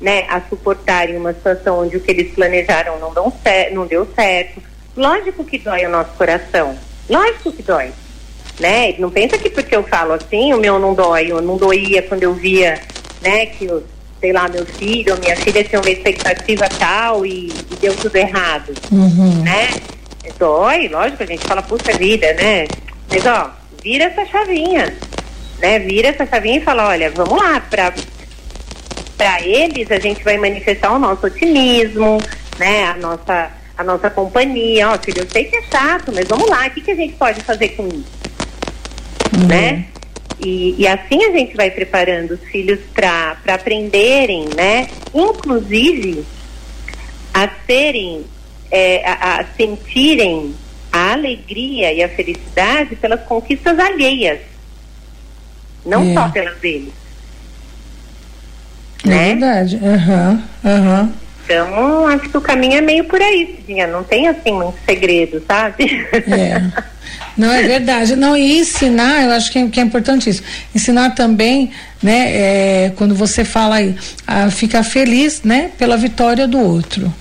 né? 0.00 0.26
A 0.28 0.40
suportarem 0.40 1.16
uma 1.16 1.32
situação 1.32 1.80
onde 1.80 1.96
o 1.96 2.00
que 2.00 2.10
eles 2.10 2.34
planejaram 2.34 2.98
não, 2.98 3.86
deu 3.86 4.06
certo. 4.14 4.60
Lógico 4.96 5.44
que 5.44 5.58
dói 5.58 5.86
o 5.86 5.90
nosso 5.90 6.10
coração. 6.12 6.76
Lógico 7.08 7.52
que 7.52 7.62
dói. 7.62 7.92
Né? 8.60 8.94
Não 8.98 9.10
pensa 9.10 9.38
que 9.38 9.50
porque 9.50 9.74
eu 9.74 9.82
falo 9.82 10.12
assim, 10.12 10.52
o 10.52 10.58
meu 10.58 10.78
não 10.78 10.94
dói, 10.94 11.32
eu 11.32 11.40
não 11.40 11.56
doía 11.56 12.02
quando 12.02 12.22
eu 12.22 12.34
via, 12.34 12.80
né, 13.22 13.46
que 13.46 13.66
os 13.66 13.82
sei 14.22 14.32
lá, 14.32 14.48
meu 14.48 14.64
filho 14.64 15.14
ou 15.14 15.18
minha 15.18 15.36
filha 15.36 15.64
tinha 15.64 15.80
uma 15.80 15.90
expectativa 15.90 16.68
tal 16.78 17.26
e, 17.26 17.48
e 17.48 17.76
deu 17.80 17.92
tudo 17.96 18.14
errado, 18.14 18.72
uhum. 18.92 19.42
né? 19.42 19.68
Dói, 20.38 20.86
lógico, 20.86 21.24
a 21.24 21.26
gente 21.26 21.44
fala, 21.44 21.60
puxa 21.60 21.92
vida, 21.98 22.32
né? 22.34 22.66
Mas, 23.10 23.26
ó, 23.26 23.50
vira 23.82 24.04
essa 24.04 24.24
chavinha, 24.26 24.94
né? 25.58 25.80
Vira 25.80 26.08
essa 26.08 26.24
chavinha 26.24 26.58
e 26.58 26.62
fala, 26.62 26.88
olha, 26.88 27.10
vamos 27.10 27.36
lá, 27.36 27.60
pra, 27.68 27.92
pra 29.16 29.42
eles 29.42 29.90
a 29.90 29.98
gente 29.98 30.22
vai 30.22 30.38
manifestar 30.38 30.92
o 30.92 31.00
nosso 31.00 31.26
otimismo, 31.26 32.18
né? 32.60 32.84
A 32.84 32.94
nossa, 32.94 33.50
a 33.76 33.82
nossa 33.82 34.08
companhia, 34.08 34.90
ó, 34.90 34.98
filho, 34.98 35.22
eu 35.22 35.28
sei 35.28 35.44
que 35.44 35.56
é 35.56 35.62
chato, 35.62 36.12
mas 36.14 36.28
vamos 36.28 36.48
lá, 36.48 36.64
o 36.68 36.70
que, 36.70 36.80
que 36.80 36.92
a 36.92 36.96
gente 36.96 37.14
pode 37.14 37.40
fazer 37.40 37.70
com 37.70 37.88
isso? 37.88 38.22
Uhum. 39.42 39.48
Né? 39.48 39.86
E, 40.40 40.74
e, 40.78 40.88
assim 40.88 41.24
a 41.24 41.30
gente 41.30 41.54
vai 41.54 41.70
preparando 41.70 42.32
os 42.32 42.40
filhos 42.40 42.80
para 42.92 43.36
aprenderem, 43.46 44.48
né? 44.56 44.88
Inclusive 45.14 46.24
a 47.32 47.48
serem, 47.64 48.24
é, 48.70 49.08
a, 49.08 49.40
a, 49.40 49.44
sentirem 49.56 50.54
a 50.90 51.12
alegria 51.12 51.92
e 51.92 52.02
a 52.02 52.08
felicidade 52.08 52.96
pelas 52.96 53.22
conquistas 53.22 53.78
alheias, 53.78 54.40
não 55.86 56.10
é. 56.10 56.14
só 56.14 56.28
pelas 56.28 56.58
deles. 56.58 56.92
É 59.04 59.08
né? 59.08 59.28
verdade. 59.28 59.76
Uhum, 59.76 60.42
uhum. 60.64 61.12
Então, 61.44 62.06
acho 62.06 62.28
que 62.28 62.36
o 62.36 62.40
caminho 62.40 62.74
é 62.74 62.80
meio 62.80 63.04
por 63.04 63.20
aí, 63.20 63.56
Cidinha. 63.56 63.86
Não 63.86 64.04
tem 64.04 64.28
assim 64.28 64.52
muito 64.52 64.78
segredo, 64.86 65.42
sabe? 65.46 66.06
É. 66.12 66.92
Não, 67.36 67.50
é 67.50 67.62
verdade. 67.62 68.14
Não, 68.14 68.36
e 68.36 68.58
ensinar, 68.58 69.24
eu 69.24 69.32
acho 69.32 69.50
que 69.50 69.58
é, 69.58 69.68
que 69.68 69.80
é 69.80 69.82
importante 69.82 70.28
isso. 70.28 70.42
Ensinar 70.74 71.10
também, 71.10 71.70
né, 72.02 72.30
é, 72.32 72.92
quando 72.96 73.14
você 73.14 73.44
fala 73.44 73.76
aí, 73.76 73.94
a 74.26 74.50
ficar 74.50 74.82
feliz, 74.82 75.42
né, 75.42 75.70
pela 75.78 75.96
vitória 75.96 76.46
do 76.46 76.58
outro. 76.58 77.12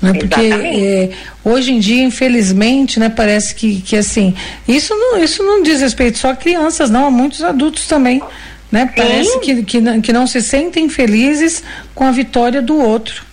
Né, 0.00 0.14
porque 0.14 0.40
é, 0.40 1.10
hoje 1.44 1.72
em 1.72 1.78
dia, 1.78 2.02
infelizmente, 2.02 2.98
né, 2.98 3.08
parece 3.08 3.54
que, 3.54 3.82
que 3.82 3.96
assim, 3.96 4.34
isso 4.66 4.94
não, 4.94 5.22
isso 5.22 5.42
não 5.42 5.62
diz 5.62 5.80
respeito 5.80 6.18
só 6.18 6.30
a 6.30 6.36
crianças, 6.36 6.88
não, 6.88 7.06
a 7.06 7.10
muitos 7.10 7.42
adultos 7.42 7.86
também. 7.86 8.22
Né? 8.70 8.88
Parece 8.96 9.40
que, 9.40 9.64
que, 9.64 10.00
que 10.00 10.12
não 10.12 10.28
se 10.28 10.40
sentem 10.40 10.88
felizes 10.88 11.62
com 11.92 12.04
a 12.04 12.12
vitória 12.12 12.62
do 12.62 12.78
outro. 12.78 13.29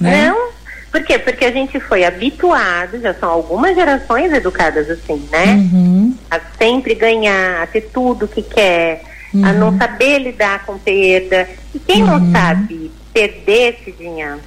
Né? 0.00 0.28
Não, 0.28 0.52
por 0.90 1.02
quê? 1.02 1.18
Porque 1.18 1.44
a 1.44 1.50
gente 1.50 1.80
foi 1.80 2.04
habituado, 2.04 3.00
já 3.00 3.12
são 3.14 3.28
algumas 3.28 3.74
gerações 3.74 4.32
educadas 4.32 4.88
assim, 4.88 5.28
né? 5.30 5.54
Uhum. 5.54 6.14
A 6.30 6.38
sempre 6.56 6.94
ganhar, 6.94 7.62
a 7.62 7.66
ter 7.66 7.90
tudo 7.92 8.28
que 8.28 8.42
quer, 8.42 9.02
uhum. 9.34 9.44
a 9.44 9.52
não 9.52 9.76
saber 9.76 10.20
lidar 10.20 10.64
com 10.64 10.78
perda. 10.78 11.48
E 11.74 11.80
quem 11.80 12.02
uhum. 12.02 12.20
não 12.20 12.32
sabe 12.32 12.92
perder, 13.12 13.80
Cidinha, 13.84 14.38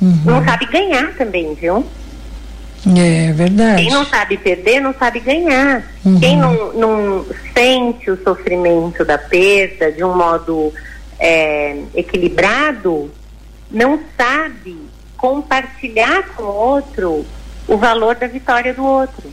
uhum. 0.00 0.18
não 0.24 0.44
sabe 0.44 0.66
ganhar 0.66 1.12
também, 1.16 1.54
viu? 1.54 1.84
É 2.96 3.32
verdade. 3.32 3.82
Quem 3.82 3.90
não 3.90 4.06
sabe 4.06 4.36
perder, 4.38 4.80
não 4.80 4.94
sabe 4.94 5.20
ganhar. 5.20 5.82
Uhum. 6.04 6.20
Quem 6.20 6.36
não, 6.36 6.72
não 6.72 7.26
sente 7.52 8.10
o 8.10 8.22
sofrimento 8.22 9.04
da 9.04 9.18
perda 9.18 9.92
de 9.92 10.02
um 10.02 10.16
modo 10.16 10.72
é, 11.18 11.76
equilibrado, 11.94 13.10
não 13.70 14.00
sabe 14.16 14.76
compartilhar 15.16 16.34
com 16.34 16.42
o 16.42 16.54
outro 16.54 17.26
o 17.68 17.76
valor 17.76 18.16
da 18.16 18.26
vitória 18.26 18.74
do 18.74 18.84
outro. 18.84 19.30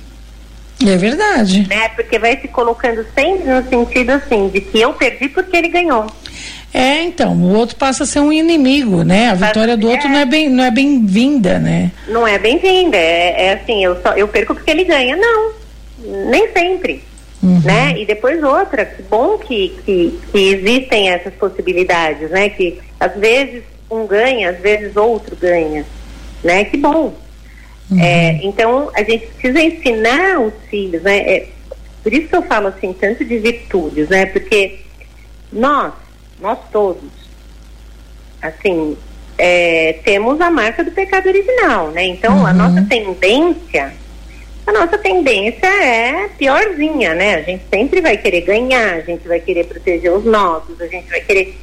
É 0.85 0.95
verdade. 0.95 1.67
Né? 1.67 1.89
Porque 1.89 2.19
vai 2.19 2.39
se 2.39 2.47
colocando 2.47 3.05
sempre 3.15 3.49
no 3.49 3.67
sentido 3.67 4.11
assim, 4.11 4.49
de 4.49 4.61
que 4.61 4.79
eu 4.79 4.93
perdi 4.93 5.27
porque 5.29 5.57
ele 5.57 5.69
ganhou. 5.69 6.05
É, 6.73 7.01
então, 7.01 7.33
o 7.33 7.55
outro 7.55 7.75
passa 7.77 8.03
a 8.03 8.05
ser 8.05 8.19
um 8.19 8.31
inimigo, 8.31 9.03
né? 9.03 9.29
A 9.29 9.33
vitória 9.33 9.75
do 9.75 9.89
outro 9.89 10.07
não 10.07 10.19
é 10.19 10.25
bem, 10.25 10.49
não 10.49 10.63
é 10.63 10.69
bem-vinda, 10.69 11.57
né? 11.57 11.91
Não 12.07 12.27
é 12.27 12.37
bem-vinda, 12.37 12.97
é, 12.97 13.45
é, 13.47 13.53
assim, 13.53 13.83
eu 13.83 13.99
só 14.01 14.13
eu 14.13 14.27
perco 14.27 14.53
porque 14.53 14.69
ele 14.69 14.83
ganha, 14.83 15.15
não. 15.15 15.53
Nem 16.29 16.51
sempre. 16.51 17.03
Uhum. 17.41 17.61
Né? 17.63 17.99
E 17.99 18.05
depois 18.05 18.43
outra, 18.43 18.85
que 18.85 19.01
bom 19.03 19.37
que, 19.37 19.75
que, 19.85 20.19
que 20.31 20.37
existem 20.37 21.09
essas 21.09 21.33
possibilidades, 21.35 22.29
né? 22.29 22.49
Que 22.49 22.79
às 22.99 23.15
vezes 23.15 23.63
um 23.89 24.05
ganha, 24.05 24.51
às 24.51 24.59
vezes 24.59 24.95
outro 24.95 25.35
ganha, 25.35 25.85
né? 26.43 26.65
Que 26.65 26.77
bom. 26.77 27.13
Uhum. 27.89 27.99
É, 27.99 28.39
então 28.43 28.91
a 28.93 29.03
gente 29.03 29.27
precisa 29.27 29.61
ensinar 29.61 30.39
os 30.41 30.53
filhos, 30.69 31.01
né? 31.03 31.17
É, 31.19 31.47
por 32.03 32.13
isso 32.13 32.27
que 32.27 32.35
eu 32.35 32.43
falo 32.43 32.67
assim 32.67 32.93
tanto 32.93 33.23
de 33.23 33.37
virtudes, 33.37 34.09
né? 34.09 34.25
Porque 34.25 34.79
nós, 35.51 35.93
nós 36.39 36.59
todos, 36.71 37.09
assim, 38.41 38.97
é, 39.37 39.93
temos 40.03 40.41
a 40.41 40.49
marca 40.49 40.83
do 40.83 40.91
pecado 40.91 41.27
original, 41.27 41.91
né? 41.91 42.05
Então 42.05 42.39
uhum. 42.39 42.45
a 42.45 42.53
nossa 42.53 42.81
tendência, 42.81 43.93
a 44.65 44.71
nossa 44.73 44.97
tendência 44.97 45.67
é 45.67 46.27
piorzinha, 46.37 47.13
né? 47.13 47.35
A 47.35 47.41
gente 47.41 47.63
sempre 47.69 48.01
vai 48.01 48.17
querer 48.17 48.41
ganhar, 48.41 48.95
a 48.95 49.01
gente 49.01 49.25
vai 49.25 49.39
querer 49.39 49.65
proteger 49.65 50.11
os 50.11 50.25
nossos, 50.25 50.79
a 50.81 50.87
gente 50.87 51.09
vai 51.09 51.21
querer 51.21 51.57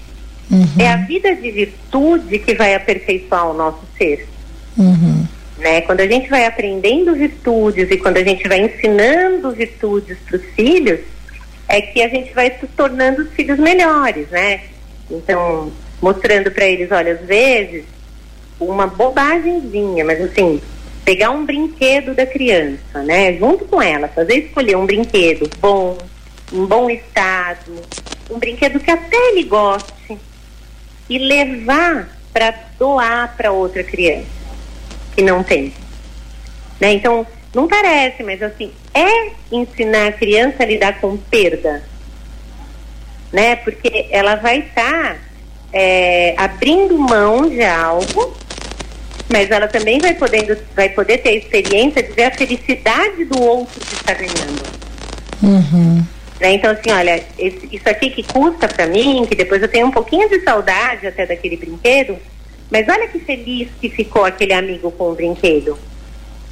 Uhum. 0.51 0.67
É 0.79 0.89
a 0.89 0.97
vida 0.97 1.35
de 1.35 1.51
virtude 1.51 2.39
que 2.39 2.55
vai 2.55 2.75
aperfeiçoar 2.75 3.51
o 3.51 3.55
nosso 3.55 3.81
ser. 3.97 4.29
Uhum. 4.77 5.27
Né? 5.59 5.81
Quando 5.83 6.01
a 6.01 6.07
gente 6.07 6.29
vai 6.29 6.47
aprendendo 6.47 7.15
virtudes 7.15 7.91
e 7.91 7.97
quando 7.97 8.19
a 8.19 8.25
gente 8.25 8.47
vai 8.49 8.61
ensinando 8.61 9.53
virtudes 9.53 10.19
para 10.27 10.37
os 10.37 10.45
filhos, 10.55 11.01
é 11.69 11.81
que 11.81 12.03
a 12.03 12.09
gente 12.09 12.33
vai 12.35 12.51
se 12.59 12.67
tornando 12.77 13.23
os 13.23 13.31
filhos 13.31 13.59
melhores, 13.59 14.29
né? 14.29 14.61
Então, 15.11 15.73
mostrando 16.01 16.51
para 16.51 16.67
eles, 16.67 16.91
olha, 16.91 17.15
às 17.15 17.21
vezes, 17.27 17.85
uma 18.61 18.87
bobagemzinha, 18.87 20.05
mas 20.05 20.21
assim, 20.21 20.61
pegar 21.05 21.31
um 21.31 21.45
brinquedo 21.45 22.15
da 22.15 22.27
criança, 22.27 23.03
né? 23.03 23.35
Junto 23.35 23.65
com 23.65 23.81
ela, 23.81 24.09
fazer 24.09 24.45
escolher 24.45 24.77
um 24.77 24.87
brinquedo 24.87 25.49
bom, 25.61 25.97
em 26.53 26.65
bom 26.67 26.91
estado, 26.91 27.73
um 28.31 28.39
brinquedo 28.39 28.81
que 28.81 28.91
até 28.91 29.17
ele 29.31 29.45
goste, 29.45 29.94
e 31.09 31.19
levar 31.19 32.09
para 32.33 32.55
doar 32.79 33.35
para 33.37 33.53
outra 33.53 33.85
criança 33.85 34.27
que 35.15 35.23
não 35.23 35.43
tem. 35.43 35.73
Né? 36.81 36.95
Então, 36.95 37.27
não 37.55 37.69
parece, 37.69 38.23
mas 38.23 38.43
assim, 38.43 38.73
é 38.93 39.31
ensinar 39.53 40.09
a 40.09 40.13
criança 40.13 40.63
a 40.63 40.67
lidar 40.67 41.01
com 41.01 41.17
perda. 41.17 41.83
Né? 43.33 43.57
Porque 43.57 44.09
ela 44.11 44.37
vai 44.37 44.59
estar 44.59 45.15
tá, 45.15 45.17
é, 45.73 46.35
abrindo 46.37 46.99
mão 46.99 47.49
de 47.49 47.63
algo, 47.63 48.37
mas 49.29 49.51
ela 49.51 49.69
também 49.69 49.99
vai, 49.99 50.15
podendo, 50.15 50.57
vai 50.75 50.89
poder 50.89 51.19
ter 51.19 51.31
a 51.31 51.35
experiência 51.37 52.03
de 52.03 52.13
ver 52.13 52.25
a 52.25 52.31
felicidade 52.33 53.25
do 53.25 53.41
outro 53.41 53.81
que 53.81 53.95
está 53.95 54.15
ganhando. 54.15 54.63
Uhum. 55.43 56.05
Né? 56.45 56.53
Então, 56.53 56.73
assim, 56.73 56.91
olha, 56.91 57.25
esse, 57.39 57.71
isso 57.73 57.89
aqui 57.89 58.11
que 58.11 58.23
custa 58.23 58.69
para 58.69 58.87
mim, 58.87 59.25
que 59.27 59.35
depois 59.35 59.63
eu 59.63 59.69
tenho 59.69 59.87
um 59.87 59.91
pouquinho 59.91 60.29
de 60.29 60.41
saudade 60.41 61.07
até 61.07 61.25
daquele 61.25 61.57
brinquedo, 61.57 62.19
mas 62.71 62.87
olha 62.87 63.09
que 63.09 63.19
feliz 63.19 63.71
que 63.81 63.89
ficou 63.89 64.27
aquele 64.27 64.53
amigo 64.53 64.91
com 64.91 65.11
o 65.11 65.15
brinquedo. 65.15 65.79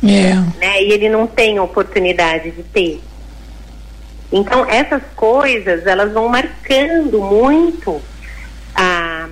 É. 0.03 0.35
Né? 0.59 0.83
E 0.83 0.93
ele 0.93 1.11
não 1.11 1.27
tem 1.27 1.61
oportunidade 1.61 2.53
de 2.53 2.63
ter. 2.63 3.03
Então, 4.33 4.65
essas 4.65 5.03
coisas, 5.15 5.87
elas 5.87 6.11
vão 6.11 6.27
marcando 6.27 7.21
muito 7.21 8.01
a, 8.75 9.29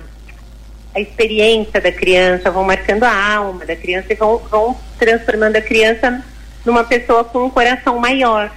a 0.93 0.99
experiência 0.99 1.81
da 1.81 1.91
criança, 1.91 2.51
vão 2.51 2.63
marcando 2.63 3.01
a 3.03 3.33
alma 3.33 3.65
da 3.65 3.75
criança 3.75 4.13
e 4.13 4.15
vão, 4.15 4.37
vão 4.37 4.77
transformando 4.99 5.55
a 5.55 5.61
criança 5.61 6.23
numa 6.63 6.83
pessoa 6.83 7.23
com 7.23 7.45
um 7.45 7.49
coração 7.49 7.97
maior, 7.97 8.51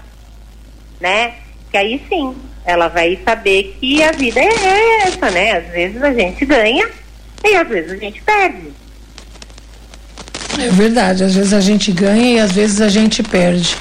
né? 1.01 1.37
Que 1.75 1.79
aí 1.79 2.01
sim 2.09 2.33
ela 2.65 2.87
vai 2.87 3.19
saber 3.25 3.77
que 3.81 4.01
a 4.01 4.13
vida 4.13 4.39
é 4.39 5.09
essa, 5.09 5.29
né? 5.29 5.59
Às 5.59 5.73
vezes 5.73 6.01
a 6.01 6.15
gente 6.15 6.47
ganha 6.47 6.89
e 7.45 7.57
às 7.57 7.69
vezes 7.69 7.91
a 7.91 7.97
gente 7.97 8.23
perde. 8.23 8.69
É 10.57 10.69
verdade, 10.69 11.25
às 11.25 11.35
vezes 11.35 11.53
a 11.53 11.61
gente 11.61 11.91
ganha 11.91 12.37
e 12.37 12.39
às 12.39 12.53
vezes 12.53 12.81
a 12.81 12.89
gente 12.89 13.25
perde. 13.25 13.77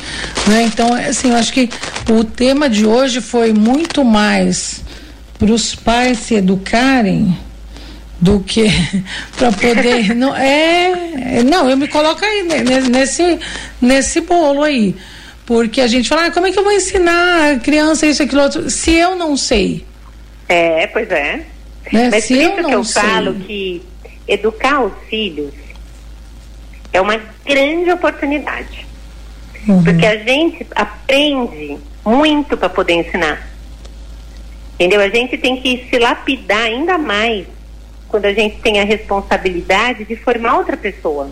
Né? 0.47 0.63
Então, 0.63 0.91
assim, 0.91 1.29
eu 1.29 1.35
acho 1.35 1.53
que 1.53 1.69
o 2.09 2.23
tema 2.23 2.67
de 2.67 2.83
hoje 2.83 3.21
foi 3.21 3.53
muito 3.53 4.03
mais 4.03 4.81
para 5.37 5.51
os 5.51 5.75
pais 5.75 6.17
se 6.17 6.33
educarem 6.33 7.37
do 8.19 8.39
que 8.39 8.65
para 9.37 9.51
poder 9.51 10.13
não 10.17 10.35
é 10.35 11.43
não 11.43 11.69
eu 11.69 11.75
me 11.75 11.87
coloco 11.87 12.23
aí 12.23 12.43
nesse 12.89 13.37
nesse 13.81 14.21
bolo 14.21 14.63
aí 14.63 14.95
porque 15.45 15.81
a 15.81 15.87
gente 15.87 16.07
fala, 16.07 16.27
ah, 16.27 16.31
como 16.31 16.47
é 16.47 16.51
que 16.51 16.59
eu 16.59 16.63
vou 16.63 16.71
ensinar 16.71 17.51
a 17.51 17.59
criança 17.59 18.05
isso, 18.05 18.23
aquilo, 18.23 18.41
outro, 18.41 18.69
se 18.69 18.93
eu 18.93 19.15
não 19.15 19.35
sei? 19.35 19.85
É, 20.47 20.87
pois 20.87 21.09
é. 21.11 21.41
Né? 21.91 22.09
Mas 22.11 22.25
se 22.25 22.35
por 22.35 22.41
eu 22.41 22.49
isso 22.49 22.61
não 22.61 22.69
que 22.69 22.75
eu 22.75 22.83
sei. 22.83 23.01
falo 23.01 23.33
que 23.35 23.83
educar 24.27 24.83
os 24.83 24.93
filhos 25.09 25.53
é 26.93 27.01
uma 27.01 27.19
grande 27.45 27.91
oportunidade. 27.91 28.85
Uhum. 29.67 29.83
Porque 29.83 30.05
a 30.05 30.17
gente 30.17 30.65
aprende 30.75 31.77
muito 32.05 32.55
para 32.55 32.69
poder 32.69 32.93
ensinar. 32.93 33.49
Entendeu? 34.75 35.01
A 35.01 35.09
gente 35.09 35.37
tem 35.37 35.61
que 35.61 35.87
se 35.89 35.97
lapidar 35.99 36.63
ainda 36.63 36.97
mais 36.97 37.45
quando 38.07 38.25
a 38.25 38.33
gente 38.33 38.57
tem 38.57 38.79
a 38.79 38.83
responsabilidade 38.83 40.05
de 40.05 40.15
formar 40.15 40.57
outra 40.57 40.77
pessoa. 40.77 41.31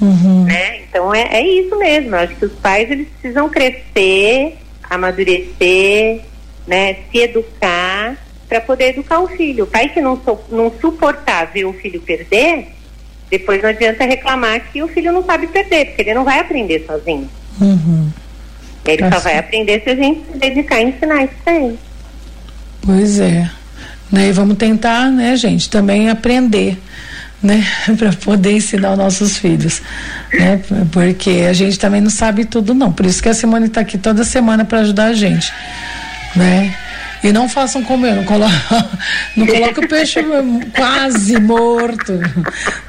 Uhum. 0.00 0.44
Né? 0.44 0.80
Então 0.88 1.14
é, 1.14 1.22
é 1.32 1.46
isso 1.46 1.76
mesmo. 1.78 2.10
Eu 2.14 2.18
acho 2.20 2.34
que 2.36 2.44
os 2.44 2.52
pais 2.54 2.90
eles 2.90 3.08
precisam 3.20 3.48
crescer, 3.48 4.56
amadurecer, 4.88 6.20
né? 6.66 6.96
se 7.10 7.18
educar 7.18 8.16
para 8.48 8.60
poder 8.60 8.90
educar 8.90 9.20
o 9.20 9.28
filho. 9.28 9.64
O 9.64 9.66
pai 9.66 9.88
que 9.88 10.00
não, 10.00 10.20
so, 10.22 10.38
não 10.50 10.72
suportar 10.80 11.46
ver 11.52 11.64
o 11.64 11.72
filho 11.72 12.00
perder, 12.00 12.68
depois 13.30 13.62
não 13.62 13.70
adianta 13.70 14.04
reclamar 14.04 14.60
que 14.70 14.82
o 14.82 14.88
filho 14.88 15.12
não 15.12 15.24
sabe 15.24 15.46
perder, 15.46 15.86
porque 15.86 16.02
ele 16.02 16.14
não 16.14 16.24
vai 16.24 16.38
aprender 16.40 16.84
sozinho. 16.86 17.28
Uhum. 17.60 18.10
Ele 18.84 18.98
Tá 18.98 19.12
só 19.12 19.20
vai 19.20 19.32
certo. 19.34 19.46
aprender 19.46 19.82
se 19.82 19.90
a 19.90 19.94
gente 19.96 20.20
se 20.30 20.38
dedicar 20.38 20.76
a 20.76 20.82
ensinar 20.82 21.24
isso 21.24 21.34
pra 21.42 21.54
ele. 21.56 21.78
Pois 22.82 23.18
é. 23.18 23.50
Né? 24.12 24.28
E 24.28 24.32
vamos 24.32 24.56
tentar, 24.58 25.10
né, 25.10 25.34
gente, 25.36 25.70
também 25.70 26.10
aprender, 26.10 26.76
né, 27.44 27.64
para 27.98 28.12
poder 28.12 28.52
ensinar 28.52 28.92
os 28.92 28.98
nossos 28.98 29.36
filhos, 29.36 29.82
né? 30.32 30.60
Porque 30.90 31.46
a 31.48 31.52
gente 31.52 31.78
também 31.78 32.00
não 32.00 32.10
sabe 32.10 32.44
tudo 32.44 32.74
não. 32.74 32.90
Por 32.90 33.06
isso 33.06 33.22
que 33.22 33.28
a 33.28 33.34
Simone 33.34 33.66
está 33.66 33.82
aqui 33.82 33.98
toda 33.98 34.24
semana 34.24 34.64
para 34.64 34.80
ajudar 34.80 35.06
a 35.06 35.12
gente, 35.12 35.52
né? 36.34 36.74
E 37.24 37.32
não 37.32 37.48
façam 37.48 37.82
como 37.82 38.04
eu, 38.04 38.16
não 38.16 38.24
coloca, 38.24 38.52
não 39.34 39.46
coloca 39.46 39.80
o 39.80 39.88
peixe 39.88 40.20
quase 40.76 41.40
morto 41.40 42.20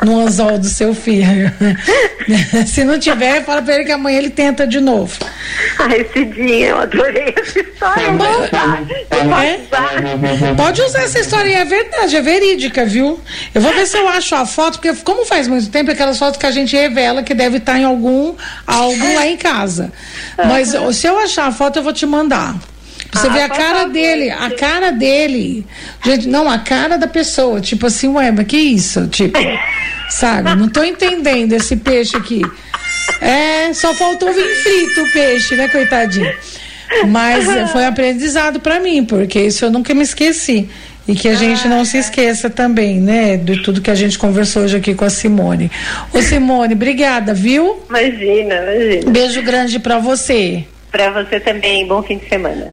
no 0.04 0.19
anzol 0.19 0.60
do 0.60 0.67
seu 0.67 0.93
filho. 0.93 1.50
Se 2.67 2.84
não 2.84 3.00
tiver, 3.00 3.45
fala 3.45 3.62
para 3.62 3.76
ele 3.76 3.86
que 3.86 3.93
amanhã 3.93 4.17
ele 4.17 4.30
tenta 4.30 4.67
de 4.67 4.82
novo. 4.82 5.17
Ah, 5.80 5.95
esse 5.95 6.26
dia 6.26 6.67
eu 6.67 6.80
adorei 6.80 7.34
essa 7.38 7.60
história. 7.60 8.02
É? 10.43 10.54
Pode 10.58 10.82
usar 10.82 11.04
essa 11.04 11.19
história, 11.19 11.58
é 11.58 11.63
verdade, 11.63 12.17
é 12.17 12.21
verídica, 12.21 12.86
viu? 12.86 13.17
Eu 13.54 13.62
vou 13.62 13.74
ver 13.74 13.88
se 13.88 13.98
eu 13.98 14.10
acho 14.10 14.36
a 14.36 14.45
foto, 14.45 14.80
porque 14.82 15.02
como 15.06 15.26
faz 15.26 15.48
muito 15.48 15.69
tempo, 15.69 15.91
aquelas 15.91 16.19
fotos 16.19 16.38
que 16.38 16.45
a 16.45 16.52
gente 16.52 16.76
revela 16.76 17.24
que 17.24 17.34
deve 17.34 17.58
estar 17.58 17.80
em 17.80 17.86
algum 17.86 18.36
álbum 18.67 19.15
lá 19.15 19.26
em 19.28 19.38
casa. 19.38 19.93
Mas 20.38 20.76
se 20.91 21.08
eu 21.08 21.17
achar 21.17 21.48
a 21.48 21.52
foto, 21.54 21.80
eu 21.80 21.84
vou 21.84 21.93
te 21.93 22.06
mandar. 22.06 22.54
Você 23.13 23.28
ah, 23.28 23.30
ver 23.30 23.41
a 23.44 23.50
cara 23.50 23.86
dele, 23.86 24.30
a 24.30 24.50
cara 24.52 24.91
dele. 24.91 25.65
Gente, 26.04 26.28
não, 26.28 26.50
a 26.50 26.60
cara 26.60 26.98
da 26.98 27.08
pessoa. 27.08 27.62
Tipo 27.62 27.88
assim, 27.88 28.08
ué, 28.10 28.32
mas 28.32 28.46
que 28.46 28.58
isso? 28.58 29.08
Tipo, 29.08 29.39
sabe? 30.10 30.56
Não 30.56 30.68
tô 30.68 30.84
entendendo 30.84 31.54
esse 31.54 31.76
peixe 31.78 32.18
aqui. 32.18 32.41
É, 33.22 33.74
só 33.74 33.94
faltou 33.94 34.34
vir 34.34 34.56
frito 34.56 35.02
o 35.02 35.12
peixe, 35.12 35.56
né, 35.56 35.68
coitadinho? 35.68 36.34
Mas 37.08 37.46
foi 37.72 37.84
um 37.84 37.88
aprendizado 37.88 38.60
para 38.60 38.80
mim, 38.80 39.04
porque 39.06 39.39
isso 39.41 39.65
eu 39.65 39.72
nunca 39.72 39.94
me 39.94 40.04
esqueci. 40.04 40.70
E 41.08 41.13
que 41.13 41.28
a 41.28 41.36
gente 41.36 41.68
não 41.68 41.86
se 41.86 42.00
esqueça 42.00 42.50
também, 42.50 43.00
né, 43.00 43.38
de 43.38 43.62
tudo 43.62 43.80
que 43.80 43.91
a 43.91 43.96
gente 43.96 44.18
conversou 44.18 44.63
hoje 44.63 44.78
aqui 44.78 44.96
com 44.96 45.06
a 45.06 45.10
Simone. 45.10 45.70
Ô 46.12 46.20
Simone, 46.20 46.74
obrigada, 46.74 47.32
viu? 47.32 47.84
Imagina, 47.88 48.56
imagina. 48.56 49.12
Beijo 49.12 49.41
grande 49.44 49.78
para 49.78 50.00
você. 50.00 50.65
Para 50.91 51.12
você 51.12 51.39
também, 51.39 51.86
bom 51.88 52.02
fim 52.02 52.18
de 52.18 52.28
semana. 52.28 52.63